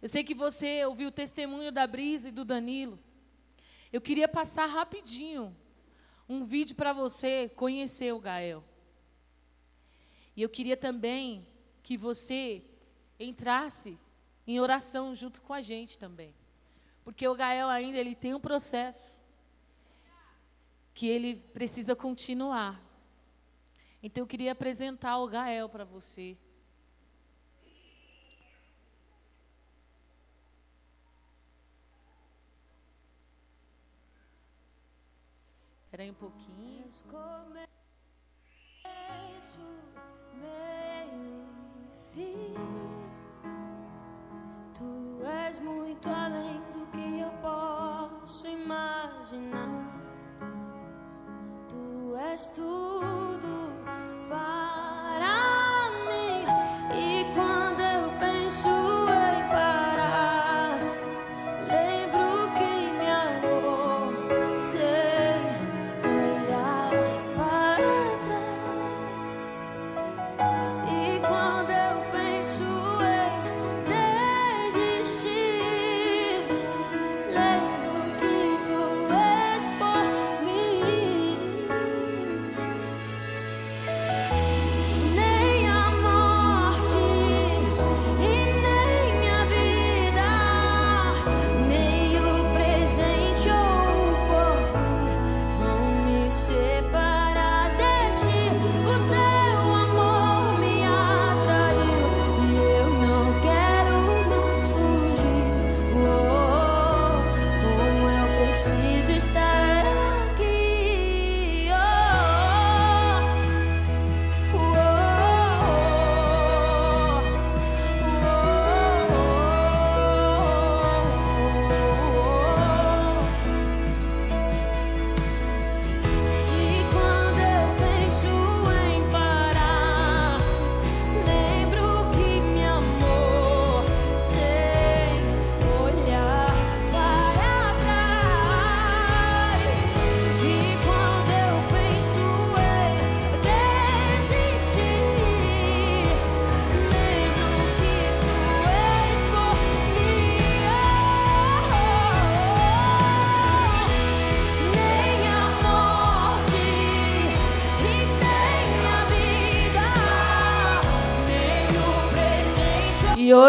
[0.00, 2.98] Eu sei que você ouviu o testemunho da Brisa e do Danilo.
[3.92, 5.54] Eu queria passar rapidinho
[6.32, 8.64] um vídeo para você conhecer o Gael.
[10.34, 11.46] E eu queria também
[11.82, 12.62] que você
[13.20, 13.98] entrasse
[14.46, 16.34] em oração junto com a gente também.
[17.04, 19.20] Porque o Gael ainda ele tem um processo
[20.94, 22.80] que ele precisa continuar.
[24.02, 26.36] Então eu queria apresentar o Gael para você.
[35.92, 36.86] Espera aí um pouquinho.
[44.72, 49.68] Tu és muito além do que eu posso imaginar.
[51.68, 53.76] Tu és tudo
[54.30, 55.51] para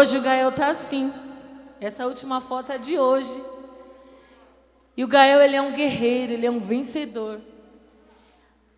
[0.04, 1.10] hoje o Gael tá assim.
[1.80, 3.42] Essa última foto é de hoje.
[4.94, 7.40] E o Gael, ele é um guerreiro, ele é um vencedor.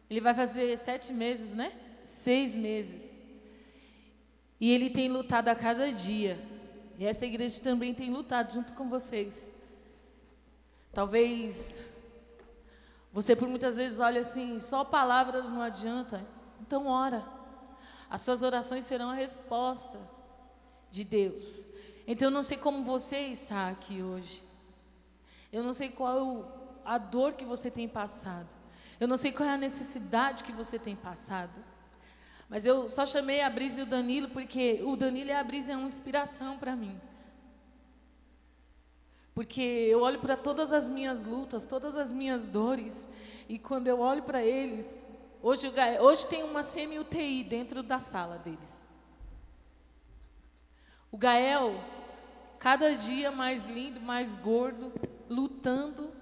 [0.08, 1.72] Ele vai fazer sete meses, né?
[2.04, 3.12] Seis meses.
[4.60, 6.38] E ele tem lutado a cada dia.
[6.96, 9.50] E essa igreja também tem lutado junto com vocês.
[10.92, 11.76] Talvez
[13.12, 16.24] você por muitas vezes olha assim, só palavras não adianta.
[16.60, 17.24] Então ora.
[18.08, 20.14] As suas orações serão a resposta
[20.90, 21.64] de Deus.
[22.06, 24.42] Então eu não sei como você está aqui hoje.
[25.52, 28.48] Eu não sei qual a dor que você tem passado.
[28.98, 31.52] Eu não sei qual é a necessidade que você tem passado.
[32.48, 35.72] Mas eu só chamei a Brisa e o Danilo porque o Danilo e a Brisa
[35.72, 36.98] é uma inspiração para mim.
[39.34, 43.06] Porque eu olho para todas as minhas lutas, todas as minhas dores,
[43.48, 44.86] e quando eu olho para eles,
[45.42, 45.70] hoje,
[46.00, 48.85] hoje tem uma semi-UTI dentro da sala deles.
[51.10, 51.74] O Gael,
[52.58, 54.92] cada dia mais lindo, mais gordo,
[55.28, 56.12] lutando.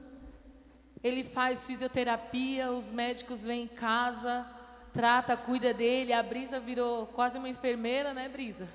[1.02, 4.46] Ele faz fisioterapia, os médicos vêm em casa,
[4.92, 6.12] trata, cuida dele.
[6.12, 8.68] A Brisa virou quase uma enfermeira, né, Brisa?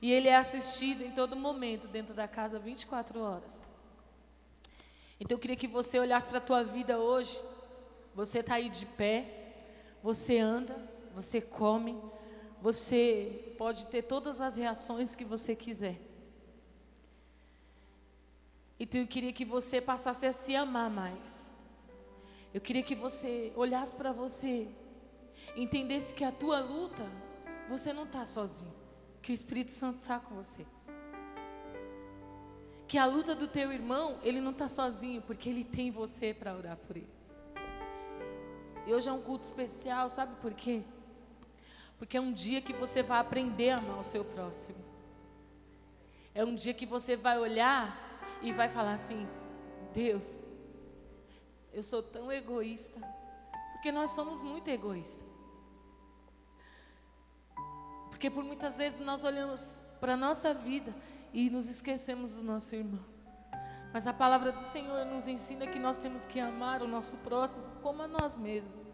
[0.00, 3.60] E ele é assistido em todo momento dentro da casa 24 horas.
[5.18, 7.40] Então eu queria que você olhasse para a tua vida hoje.
[8.14, 9.24] Você está aí de pé,
[10.02, 10.76] você anda,
[11.14, 12.00] você come,
[12.60, 16.00] você pode ter todas as reações que você quiser.
[18.78, 21.54] Então eu queria que você passasse a se amar mais.
[22.52, 24.68] Eu queria que você olhasse para você,
[25.54, 27.04] entendesse que a tua luta,
[27.68, 28.74] você não está sozinho,
[29.22, 30.66] que o Espírito Santo está com você.
[32.88, 36.54] Que a luta do teu irmão, ele não está sozinho, porque ele tem você para
[36.56, 37.16] orar por ele.
[38.86, 40.84] E hoje é um culto especial, sabe por quê?
[41.98, 44.78] Porque é um dia que você vai aprender a amar o seu próximo.
[46.34, 47.96] É um dia que você vai olhar
[48.42, 49.26] e vai falar assim:
[49.92, 50.38] Deus,
[51.72, 53.00] eu sou tão egoísta.
[53.72, 55.26] Porque nós somos muito egoístas.
[58.10, 60.94] Porque por muitas vezes nós olhamos para a nossa vida
[61.32, 63.04] e nos esquecemos do nosso irmão.
[63.92, 67.64] Mas a palavra do Senhor nos ensina que nós temos que amar o nosso próximo
[67.82, 68.86] como a nós mesmos.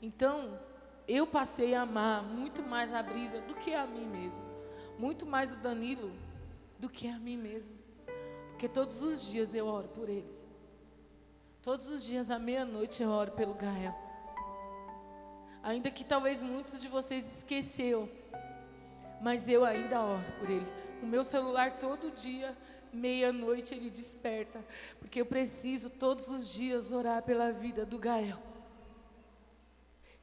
[0.00, 0.58] Então,
[1.06, 4.42] eu passei a amar muito mais a Brisa do que a mim mesmo.
[4.98, 6.12] Muito mais o Danilo
[6.78, 7.72] do que a mim mesmo.
[8.50, 10.48] Porque todos os dias eu oro por eles.
[11.62, 13.94] Todos os dias à meia-noite eu oro pelo Gael.
[15.62, 18.08] Ainda que talvez muitos de vocês esqueceu,
[19.20, 20.66] mas eu ainda oro por ele.
[21.02, 22.56] O meu celular todo dia,
[22.92, 24.62] meia-noite, ele desperta,
[24.98, 28.53] porque eu preciso todos os dias orar pela vida do Gael.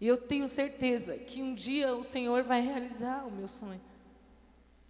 [0.02, 3.80] E eu tenho certeza que um dia o Senhor vai realizar o meu sonho.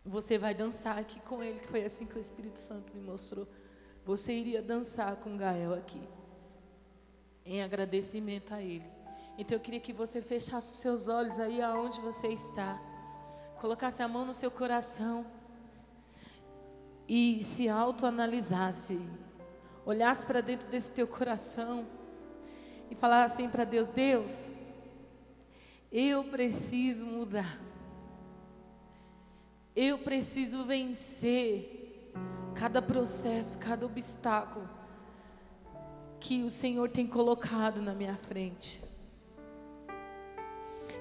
[0.06, 3.46] Você vai dançar aqui com ele, que foi assim que o Espírito Santo me mostrou.
[4.06, 6.02] Você iria dançar com Gael aqui,
[7.46, 8.90] em agradecimento a ele.
[9.38, 12.82] Então eu queria que você fechasse os seus olhos aí aonde você está,
[13.60, 15.26] colocasse a mão no seu coração
[17.08, 18.98] e se autoanalisasse,
[19.86, 21.86] olhasse para dentro desse teu coração
[22.90, 24.50] e falasse assim para Deus: Deus,
[25.92, 27.60] eu preciso mudar.
[29.76, 32.12] Eu preciso vencer
[32.56, 34.70] cada processo, cada obstáculo
[36.20, 38.82] que o Senhor tem colocado na minha frente.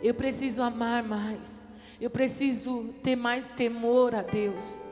[0.02, 1.64] Eu preciso amar mais.
[2.00, 4.82] Eu preciso ter mais temor a Deus.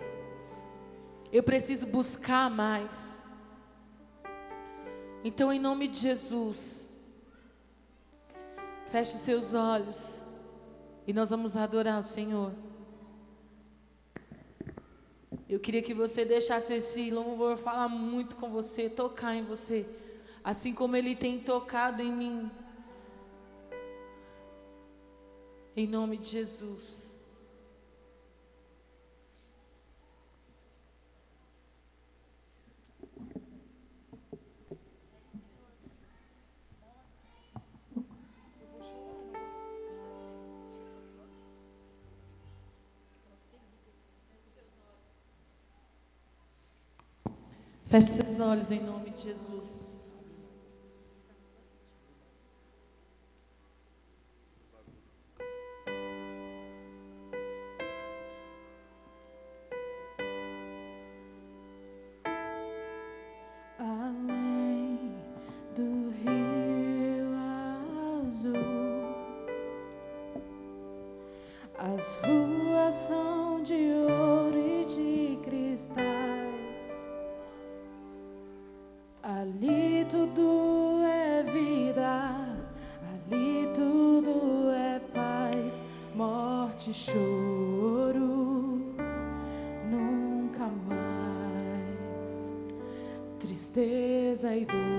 [1.33, 3.23] Eu preciso buscar mais.
[5.25, 6.88] Então, em nome de Jesus,
[8.91, 10.23] Feche seus olhos
[11.07, 12.53] e nós vamos adorar o Senhor.
[15.49, 19.87] Eu queria que você deixasse esse louvor falar muito com você, tocar em você,
[20.43, 22.51] assim como ele tem tocado em mim.
[25.77, 27.08] Em nome de Jesus.
[47.89, 49.97] Feche seus olhos em nome de Jesus.
[63.79, 65.15] Além
[65.75, 67.35] do rio
[68.21, 68.53] azul,
[71.79, 73.28] as ruas são
[94.39, 94.98] tristeza e dor,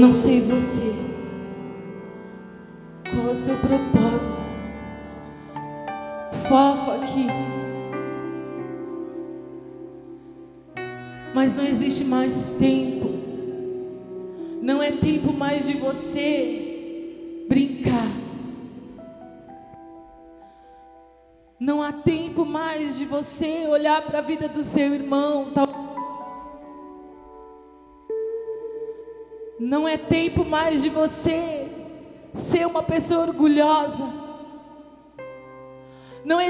[0.00, 0.14] Eu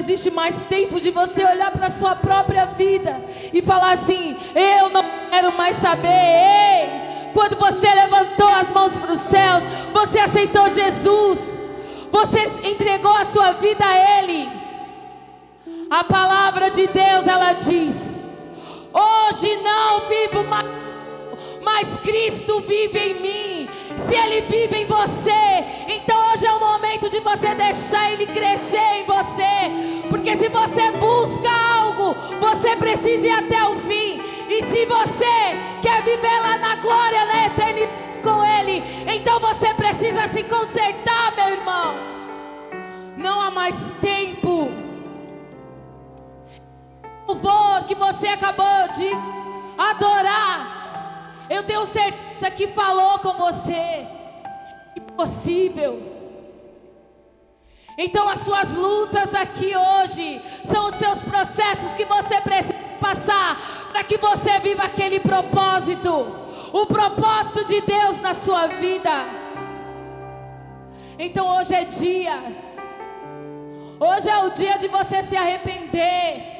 [0.08, 3.20] existe mais tempo de você olhar para a sua própria vida
[3.52, 6.08] e falar assim: eu não quero mais saber.
[6.08, 9.62] Ei, quando você levantou as mãos para os céus,
[9.92, 11.54] você aceitou Jesus,
[12.10, 14.48] você entregou a sua vida a Ele.
[15.90, 18.18] A palavra de Deus ela diz:
[18.92, 20.66] Hoje não vivo mais,
[21.62, 23.57] mas Cristo vive em mim.
[24.06, 29.00] Se Ele vive em você, então hoje é o momento de você deixar Ele crescer
[29.00, 30.06] em você.
[30.08, 34.20] Porque se você busca algo, você precisa ir até o fim.
[34.48, 40.26] E se você quer viver lá na glória, na eternidade com Ele, então você precisa
[40.28, 41.94] se consertar, meu irmão.
[43.16, 44.70] Não há mais tempo.
[47.26, 49.08] O louvor que você acabou de
[49.76, 50.77] adorar,
[51.50, 54.06] eu tenho certeza que falou com você.
[54.96, 56.18] Impossível.
[57.96, 64.04] Então as suas lutas aqui hoje são os seus processos que você precisa passar para
[64.04, 66.10] que você viva aquele propósito,
[66.72, 69.26] o propósito de Deus na sua vida.
[71.18, 72.40] Então hoje é dia,
[73.98, 76.57] hoje é o dia de você se arrepender,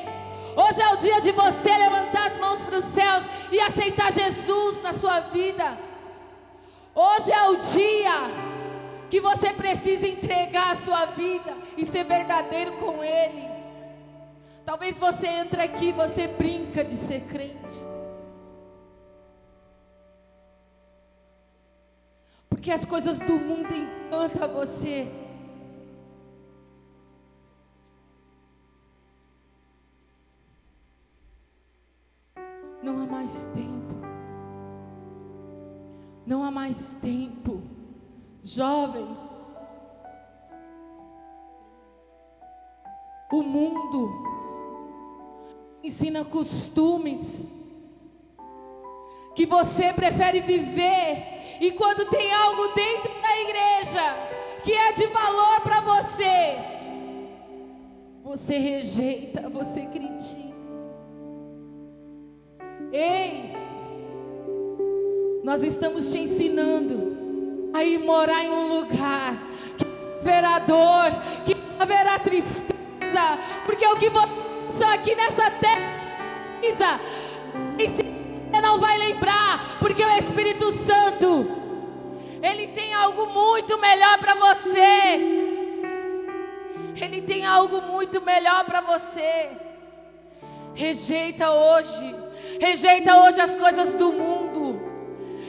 [0.61, 4.83] Hoje é o dia de você levantar as mãos para os céus e aceitar Jesus
[4.83, 5.79] na sua vida.
[6.93, 8.17] Hoje é o dia
[9.09, 13.49] que você precisa entregar a sua vida e ser verdadeiro com Ele.
[14.65, 17.79] Talvez você entre aqui você brinca de ser crente.
[22.51, 25.07] Porque as coisas do mundo encantam você.
[32.83, 33.95] Não há mais tempo.
[36.27, 37.63] Não há mais tempo.
[38.43, 39.07] Jovem.
[43.33, 44.11] O mundo
[45.83, 47.49] ensina costumes
[49.35, 54.29] que você prefere viver e quando tem algo dentro da igreja
[54.63, 56.57] que é de valor para você,
[58.23, 60.48] você rejeita, você critica.
[62.91, 63.53] Ei,
[65.45, 69.37] nós estamos te ensinando a ir morar em um lugar
[69.77, 69.85] que
[70.21, 71.13] haverá dor,
[71.45, 77.01] que haverá tristeza, porque o que você aqui nessa terra,
[77.77, 81.47] você não vai lembrar, porque o Espírito Santo,
[82.43, 85.59] Ele tem algo muito melhor para você.
[87.01, 89.51] Ele tem algo muito melhor para você.
[90.75, 92.28] Rejeita hoje
[92.59, 94.89] rejeita hoje as coisas do mundo.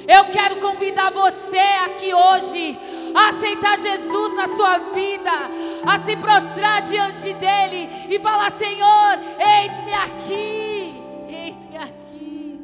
[0.07, 2.77] Eu quero convidar você aqui hoje
[3.13, 5.31] a aceitar Jesus na sua vida,
[5.85, 12.59] a se prostrar diante dele e falar: Senhor, eis-me aqui, eis-me aqui.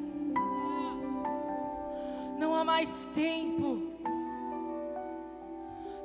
[2.38, 3.80] Não há mais tempo,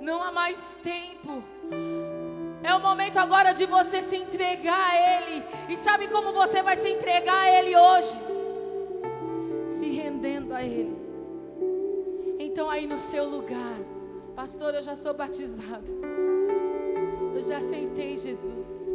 [0.00, 1.42] não há mais tempo.
[2.62, 5.42] É o momento agora de você se entregar a Ele.
[5.70, 8.30] E sabe como você vai se entregar a Ele hoje?
[9.70, 10.97] Se rendendo a Ele.
[12.38, 13.78] Então, aí no seu lugar,
[14.34, 15.92] pastor, eu já sou batizado.
[17.34, 18.92] Eu já aceitei Jesus.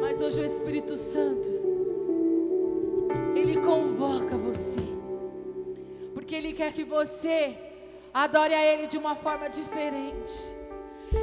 [0.00, 1.48] Mas hoje o Espírito Santo,
[3.36, 4.80] Ele convoca você.
[6.12, 7.56] Porque Ele quer que você
[8.12, 10.34] adore a Ele de uma forma diferente.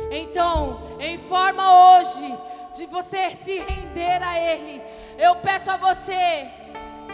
[0.09, 2.33] Então, em forma hoje
[2.75, 4.81] de você se render a Ele,
[5.17, 6.49] eu peço a você,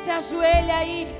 [0.04, 1.16] se ajoelhe aí.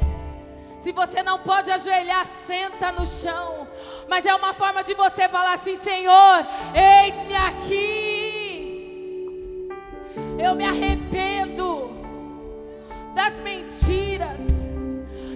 [0.80, 3.68] Se você não pode ajoelhar, senta no chão.
[4.10, 8.58] Mas é uma forma de você falar assim: Senhor, eis-me aqui.
[10.38, 11.92] Eu me arrependo
[13.14, 14.42] das mentiras,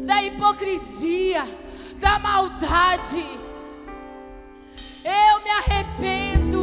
[0.02, 1.44] da hipocrisia,
[1.98, 3.46] da maldade
[5.06, 6.62] eu me arrependo.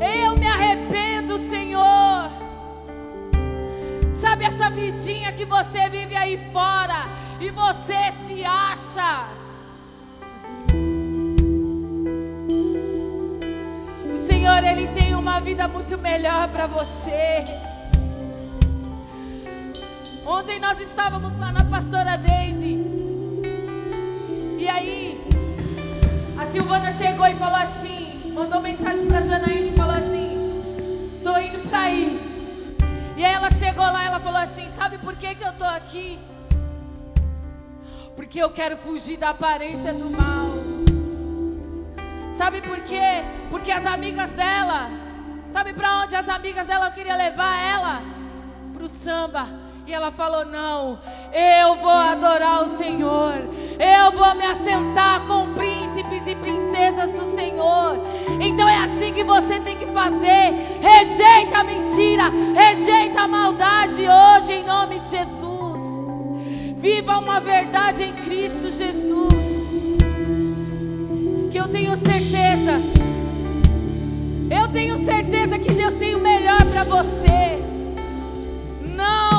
[0.00, 1.95] Eu me arrependo, Senhor.
[4.26, 7.06] Sabe essa vidinha que você vive aí fora
[7.40, 9.28] e você se acha?
[14.12, 17.44] O Senhor, Ele tem uma vida muito melhor para você.
[20.26, 22.80] Ontem nós estávamos lá na pastora Daisy.
[24.58, 25.20] E aí,
[26.36, 31.60] a Silvana chegou e falou assim, mandou mensagem para Janaína e falou assim: "Tô indo
[31.70, 32.35] para aí".
[33.16, 35.64] E aí ela chegou lá e ela falou assim: "Sabe por que que eu tô
[35.64, 36.18] aqui?
[38.14, 40.46] Porque eu quero fugir da aparência do mal".
[42.36, 43.24] Sabe por quê?
[43.48, 44.90] Porque as amigas dela,
[45.46, 48.02] sabe para onde as amigas dela queriam levar ela?
[48.74, 49.65] Pro samba.
[49.86, 50.98] E ela falou: Não,
[51.32, 53.34] eu vou adorar o Senhor,
[53.78, 57.96] eu vou me assentar com príncipes e princesas do Senhor.
[58.40, 60.54] Então é assim que você tem que fazer.
[60.80, 65.82] Rejeita a mentira, rejeita a maldade hoje, em nome de Jesus.
[66.76, 69.46] Viva uma verdade em Cristo Jesus.
[71.52, 72.82] Que eu tenho certeza,
[74.50, 77.62] eu tenho certeza que Deus tem o melhor para você.
[78.96, 79.35] Não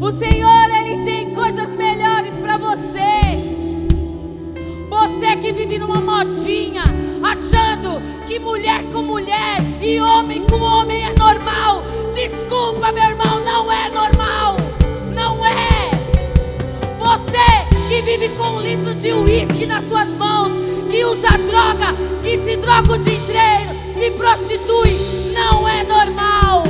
[0.00, 3.38] o Senhor, Ele tem coisas melhores para você.
[4.88, 6.84] Você que vive numa modinha,
[7.22, 11.82] achando que mulher com mulher e homem com homem é normal.
[12.14, 14.56] Desculpa, meu irmão, não é normal.
[15.14, 15.90] Não é.
[16.98, 20.52] Você que vive com um litro de uísque nas suas mãos,
[20.90, 26.67] que usa droga, que se droga o dia inteiro, se prostitui, não é normal.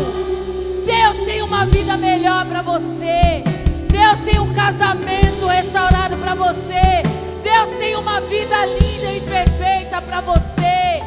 [1.48, 3.42] Uma vida melhor para você.
[3.90, 7.02] Deus tem um casamento restaurado para você.
[7.42, 11.02] Deus tem uma vida linda e perfeita para você.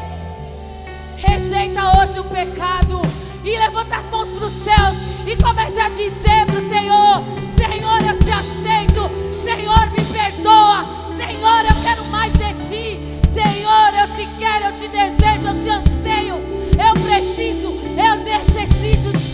[1.16, 3.00] rejeita hoje o pecado
[3.44, 7.22] e levanta as mãos para os céus e comece a dizer para o Senhor:
[7.56, 9.08] Senhor, eu te aceito.
[9.44, 10.84] Senhor, me perdoa.
[11.16, 13.00] Senhor, eu quero mais de ti.
[13.32, 16.34] Senhor, eu te quero, eu te desejo, eu te anseio.
[16.76, 19.31] Eu preciso, eu necessito de.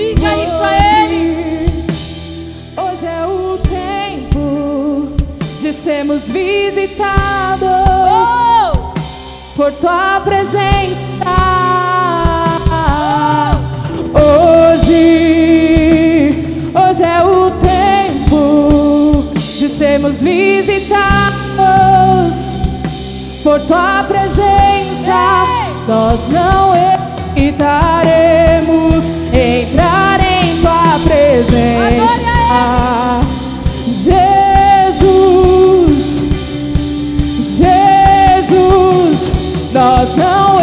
[0.00, 0.72] Diga isso a
[1.04, 1.84] Ele.
[2.74, 5.12] Hoje é o tempo
[5.60, 7.68] de sermos visitados
[8.08, 8.72] Oh!
[9.54, 10.96] por tua presença.
[14.70, 16.44] Hoje,
[16.74, 21.20] hoje é o tempo de sermos visitados
[23.42, 25.44] por tua presença.
[25.86, 26.72] Nós não
[27.36, 29.04] evitaremos
[31.44, 33.20] presença.
[34.04, 35.00] Jesus,
[37.56, 39.18] Jesus,
[39.72, 40.59] nós não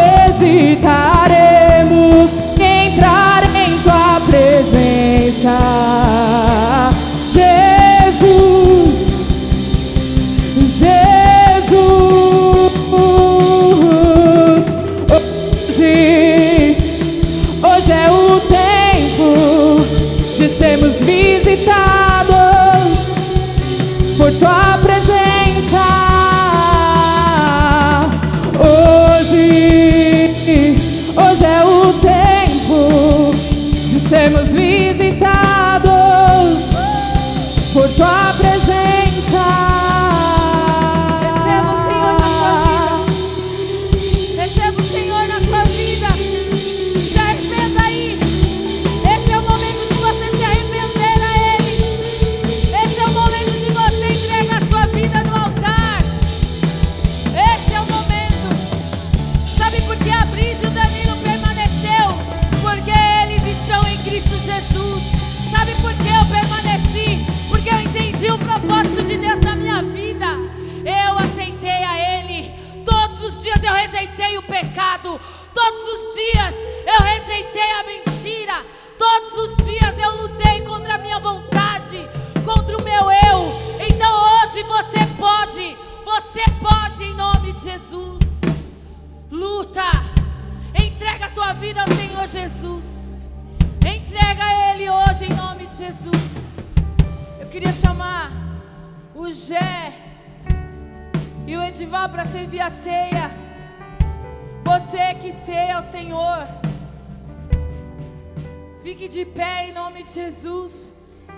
[110.18, 110.96] Jesus.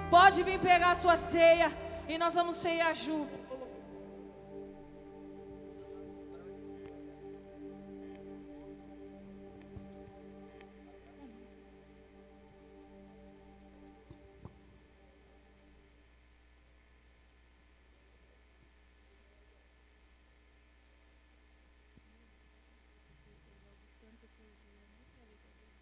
[0.09, 1.69] Pode vir pegar a sua ceia
[2.07, 3.37] e nós vamos ceiar junto.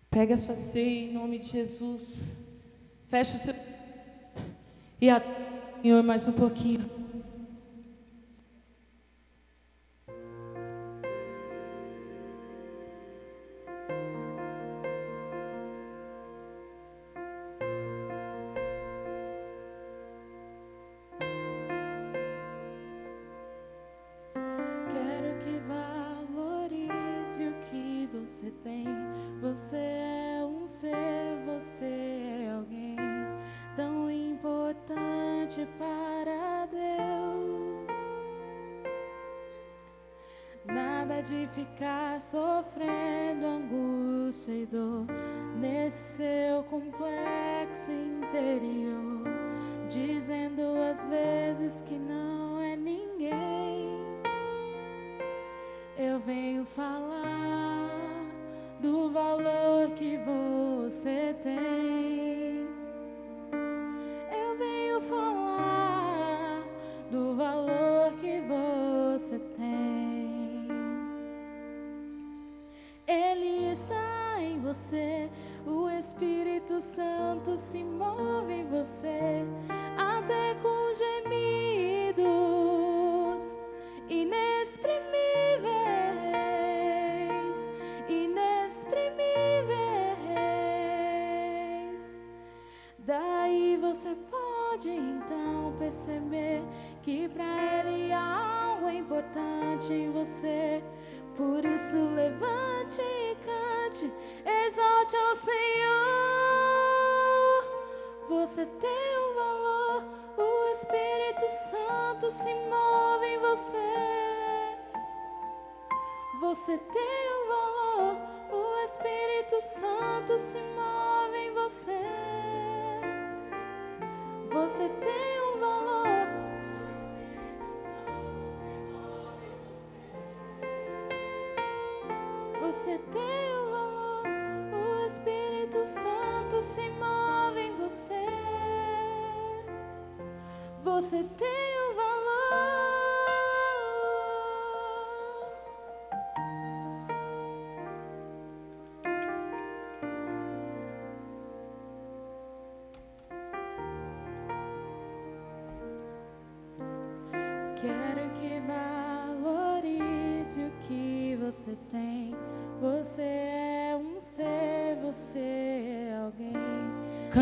[0.09, 2.46] Pega a sua ceia em nome de Jesus.
[3.09, 3.55] Fecha o seu.
[4.99, 5.21] E a
[5.81, 6.96] Senhor mais um pouquinho.
[41.27, 45.05] De ficar sofrendo angústia e dor
[45.59, 49.23] nesse seu complexo interior,
[49.89, 52.26] dizendo às vezes que não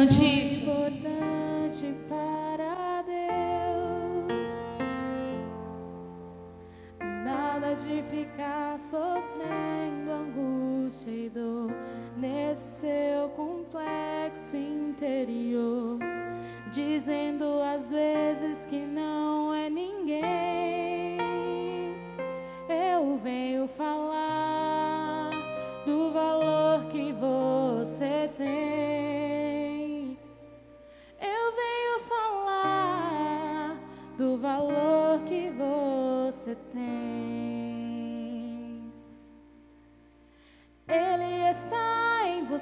[0.07, 0.54] Cante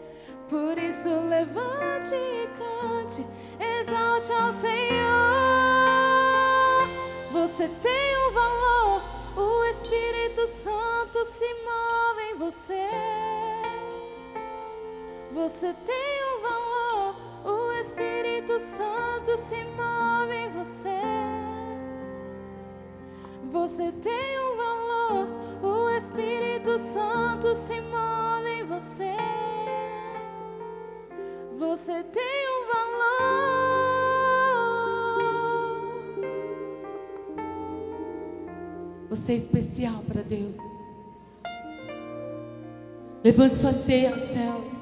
[0.51, 3.24] Por isso levante e cante,
[3.60, 4.81] exalte ao Senhor.
[7.31, 9.01] Você tem um valor,
[9.36, 12.89] o Espírito Santo se move em você.
[15.32, 17.14] Você tem um valor,
[17.44, 21.01] o Espírito Santo se move em você.
[23.52, 25.28] Você tem um valor,
[25.62, 27.99] o Espírito Santo se move
[31.81, 33.01] Você tem um valor.
[39.09, 40.55] Você é especial para Deus.
[43.24, 44.74] Levante sua ceia aos céus.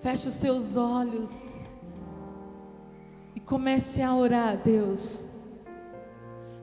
[0.00, 1.60] Feche os seus olhos.
[3.36, 5.28] E comece a orar a Deus.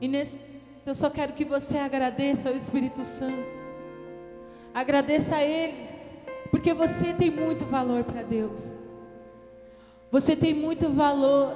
[0.00, 0.40] E nesse
[0.84, 3.46] eu só quero que você agradeça ao Espírito Santo.
[4.74, 5.89] Agradeça a Ele,
[6.50, 8.76] porque você tem muito valor para Deus.
[10.10, 11.54] Você tem muito valor.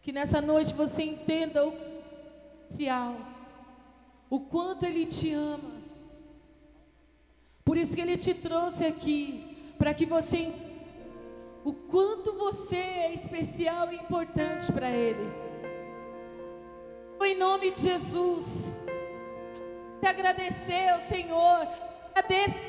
[0.00, 1.74] Que nessa noite você entenda o
[2.68, 3.14] especial,
[4.30, 5.78] o quanto Ele te ama.
[7.64, 10.50] Por isso que Ele te trouxe aqui, para que você
[11.64, 15.30] o quanto você é especial e importante para Ele.
[17.20, 18.74] Em nome de Jesus,
[20.00, 21.68] te agradecer ao Senhor,
[22.14, 22.68] agradeça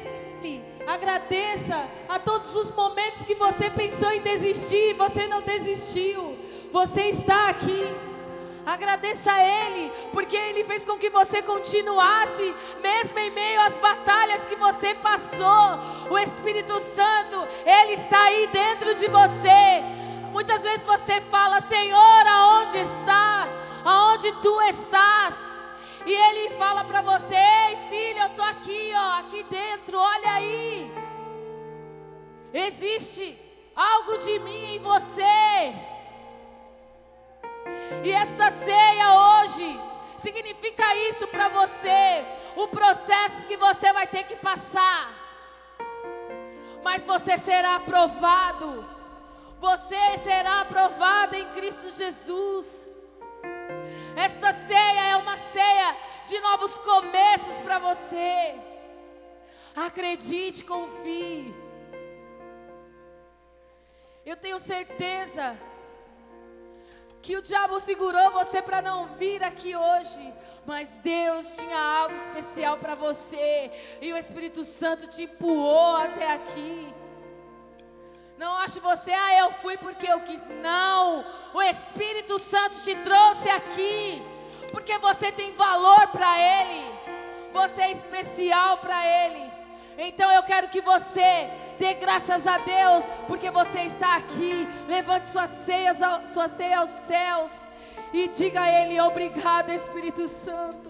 [0.87, 6.37] agradeça a todos os momentos que você pensou em desistir, você não desistiu,
[6.71, 7.85] você está aqui.
[8.65, 14.45] Agradeça a Ele, porque Ele fez com que você continuasse, mesmo em meio às batalhas
[14.45, 15.79] que você passou.
[16.09, 19.81] O Espírito Santo, Ele está aí dentro de você.
[20.31, 23.47] Muitas vezes você fala, Senhor, aonde está?
[23.83, 25.48] Aonde tu estás?
[26.09, 30.91] E Ele fala para você, ei filho, eu estou aqui, ó, aqui dentro, olha aí.
[32.51, 33.37] Existe
[33.75, 35.71] algo de mim em você.
[38.03, 39.79] E esta ceia hoje
[40.17, 42.25] significa isso para você,
[42.55, 45.13] o processo que você vai ter que passar.
[46.83, 48.83] Mas você será aprovado.
[49.59, 52.88] Você será aprovado em Cristo Jesus.
[54.27, 58.53] Esta ceia é uma ceia de novos começos para você.
[59.73, 61.53] Acredite, confie.
[64.25, 65.57] Eu tenho certeza
[67.21, 70.33] que o diabo segurou você para não vir aqui hoje,
[70.65, 73.71] Mas Deus tinha algo especial para você.
[74.01, 76.93] E o Espírito Santo te empurrou até aqui.
[78.39, 80.41] Não ache você, ah, eu fui porque eu quis.
[80.61, 81.25] Não.
[81.53, 84.23] O Espírito Santo te trouxe aqui.
[84.71, 86.89] Porque você tem valor para Ele.
[87.51, 89.51] Você é especial para Ele.
[89.97, 94.65] Então eu quero que você dê graças a Deus, porque você está aqui.
[94.87, 95.97] Levante suas ceias,
[96.27, 97.67] sua ceia aos céus
[98.13, 100.89] e diga a Ele: Obrigado, Espírito Santo.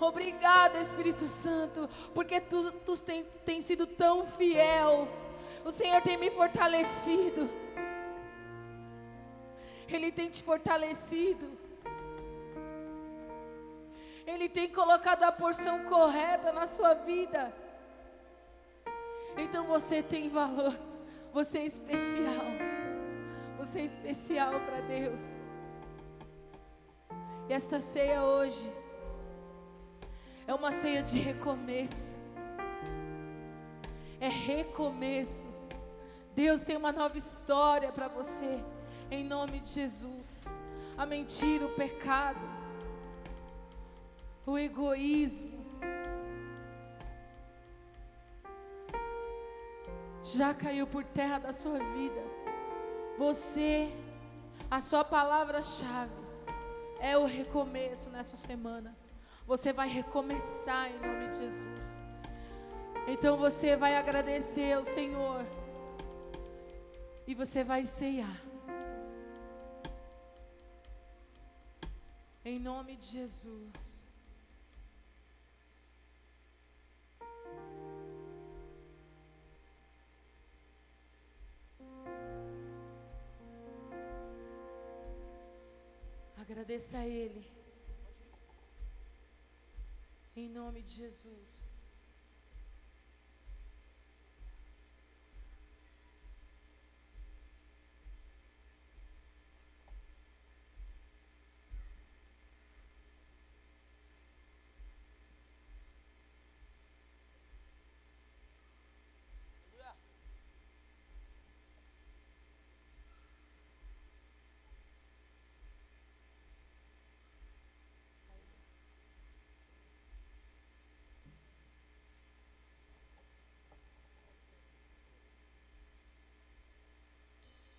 [0.00, 5.06] Obrigado, Espírito Santo, porque tu, tu tem, tem sido tão fiel.
[5.64, 7.50] O Senhor tem me fortalecido.
[9.88, 11.58] Ele tem te fortalecido.
[14.26, 17.52] Ele tem colocado a porção correta na sua vida.
[19.36, 20.76] Então você tem valor.
[21.32, 22.46] Você é especial.
[23.58, 25.20] Você é especial para Deus.
[27.48, 28.72] E esta ceia hoje
[30.46, 32.19] é uma ceia de recomeço.
[34.20, 35.48] É recomeço.
[36.34, 38.52] Deus tem uma nova história para você.
[39.10, 40.44] Em nome de Jesus.
[40.96, 42.38] A mentira, o pecado,
[44.46, 45.58] o egoísmo.
[50.22, 52.22] Já caiu por terra da sua vida.
[53.18, 53.90] Você,
[54.70, 56.12] a sua palavra-chave
[57.00, 58.94] é o recomeço nessa semana.
[59.46, 61.99] Você vai recomeçar em nome de Jesus.
[63.12, 65.44] Então você vai agradecer ao Senhor.
[67.26, 68.36] E você vai ceiar.
[72.44, 74.00] Em nome de Jesus.
[86.36, 87.44] Agradeça a Ele.
[90.36, 91.69] Em nome de Jesus.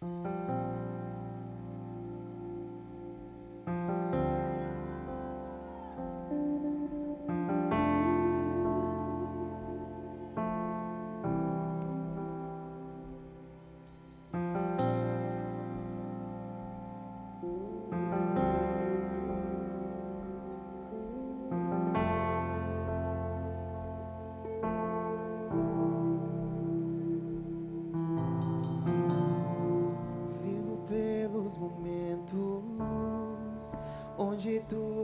[0.01, 0.40] Onde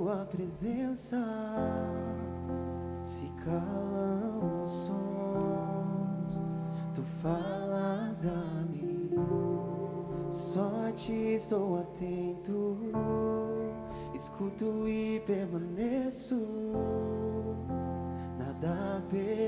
[0.07, 1.21] tua presença
[3.03, 6.41] se calam os sons,
[6.95, 9.11] tu falas a mim,
[10.29, 12.77] só te sou atento,
[14.15, 16.41] escuto e permaneço,
[18.39, 19.47] nada perderei,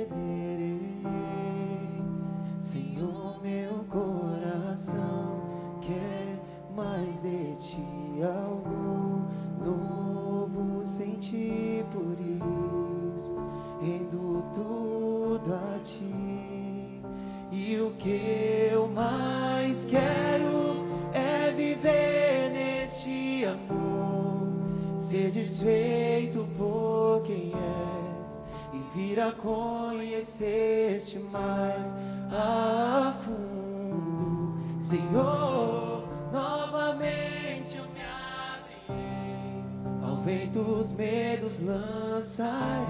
[41.70, 42.88] lançarei,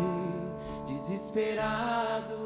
[0.88, 2.39] desesperados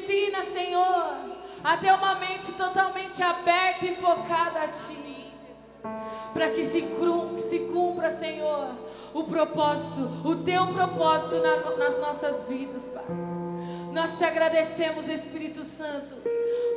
[0.00, 1.14] ensina, Senhor,
[1.62, 5.30] a ter uma mente totalmente aberta e focada a Ti.
[6.32, 6.84] Para que se,
[7.38, 8.70] se cumpra, Senhor,
[9.12, 13.04] o propósito, o Teu propósito na, nas nossas vidas, Pai.
[13.92, 16.16] Nós te agradecemos, Espírito Santo,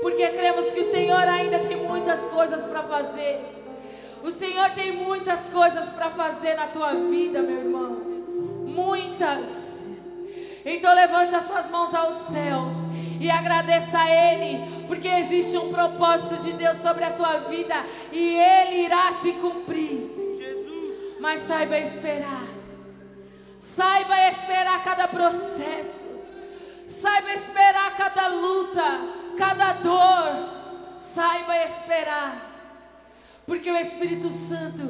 [0.02, 3.40] porque cremos que o Senhor ainda tem muitas coisas para fazer.
[4.24, 8.02] O Senhor tem muitas coisas para fazer na tua vida, meu irmão.
[8.66, 9.74] Muitas.
[10.66, 12.93] Então levante as suas mãos aos céus
[13.24, 17.74] e agradeça a Ele, porque existe um propósito de Deus sobre a tua vida
[18.12, 20.12] e Ele irá se cumprir.
[21.22, 22.44] Mas saiba esperar.
[23.58, 26.06] Saiba esperar cada processo.
[26.86, 28.84] Saiba esperar cada luta,
[29.38, 30.98] cada dor.
[30.98, 32.52] Saiba esperar.
[33.48, 34.84] Porque o Espírito Santo,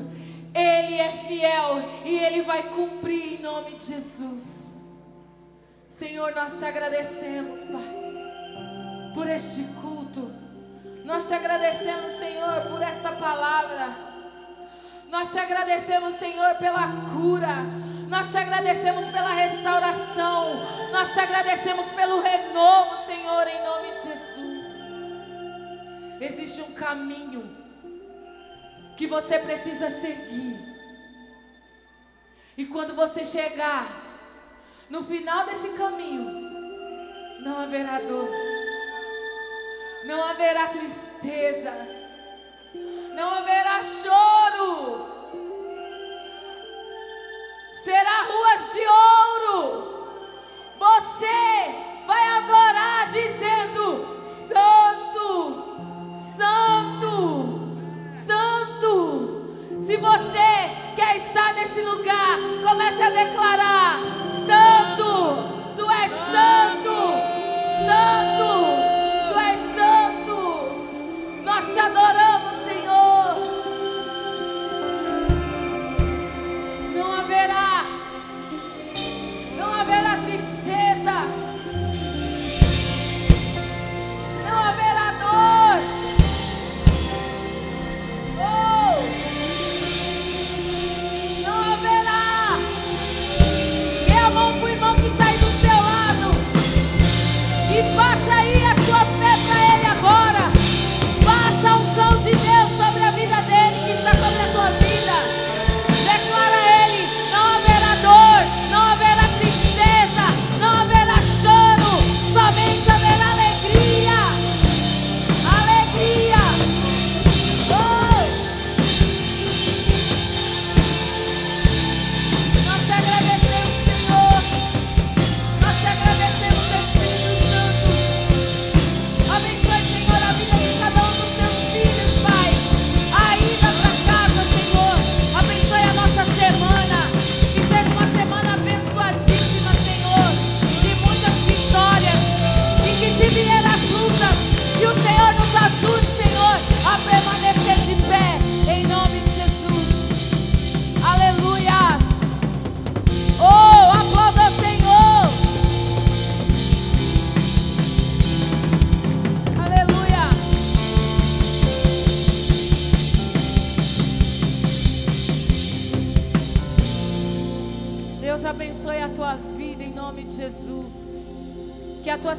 [0.55, 4.91] Ele é fiel e Ele vai cumprir em nome de Jesus.
[5.91, 8.12] Senhor, nós te agradecemos, Pai,
[9.13, 10.31] por este culto.
[11.05, 13.89] Nós te agradecemos, Senhor, por esta palavra.
[15.09, 17.57] Nós te agradecemos, Senhor, pela cura.
[18.07, 20.65] Nós te agradecemos pela restauração.
[20.91, 24.65] Nós te agradecemos pelo renovo, Senhor, em nome de Jesus.
[26.21, 27.63] Existe um caminho
[28.97, 30.73] que você precisa seguir.
[32.57, 33.87] E quando você chegar
[34.89, 36.29] no final desse caminho,
[37.41, 38.29] não haverá dor,
[40.05, 41.71] não haverá tristeza,
[43.15, 45.07] não haverá choro.
[47.83, 49.93] Será ruas de ouro.
[50.77, 59.83] Você vai adorar dizendo: Santo, Santo, Santo.
[59.85, 63.99] Se você quer estar nesse lugar, comece a declarar:
[64.45, 66.95] Santo, Tu és Santo,
[67.85, 68.22] Santo,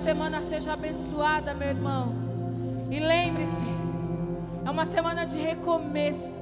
[0.04, 2.14] semana seja abençoada, meu irmão.
[2.90, 3.64] E lembre-se,
[4.66, 6.36] é uma semana de recomeço.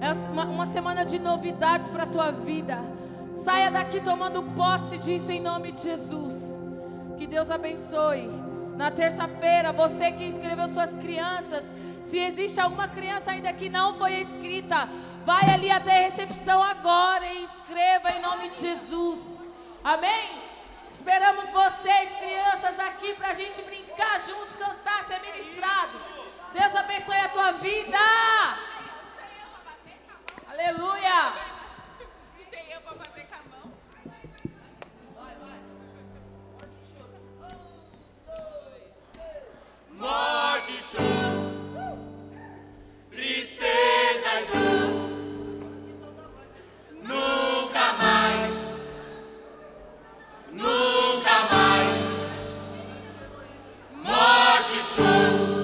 [0.00, 2.78] É uma, uma semana de novidades para a tua vida.
[3.32, 6.56] Saia daqui tomando posse disso em nome de Jesus.
[7.18, 8.30] Que Deus abençoe.
[8.76, 11.72] Na terça-feira, você que inscreveu suas crianças,
[12.04, 14.88] se existe alguma criança ainda que não foi inscrita,
[15.26, 19.36] vai ali até a recepção agora e inscreva em nome de Jesus.
[19.82, 20.39] Amém?
[21.00, 25.98] Esperamos vocês, crianças, aqui pra gente brincar junto, cantar, ser ministrado.
[26.52, 27.96] Deus abençoe a tua vida.
[30.46, 31.32] Aleluia.
[32.50, 33.72] Tem eu para bater com a mão.
[35.16, 35.58] Vai, vai.
[35.88, 37.16] Morte, choro.
[38.28, 38.92] Um, dois,
[43.10, 43.48] três.
[43.48, 44.90] Tristeza e dor.
[47.08, 47.49] Não.
[50.60, 51.98] Nunca mais.
[54.04, 55.59] Morte, choro.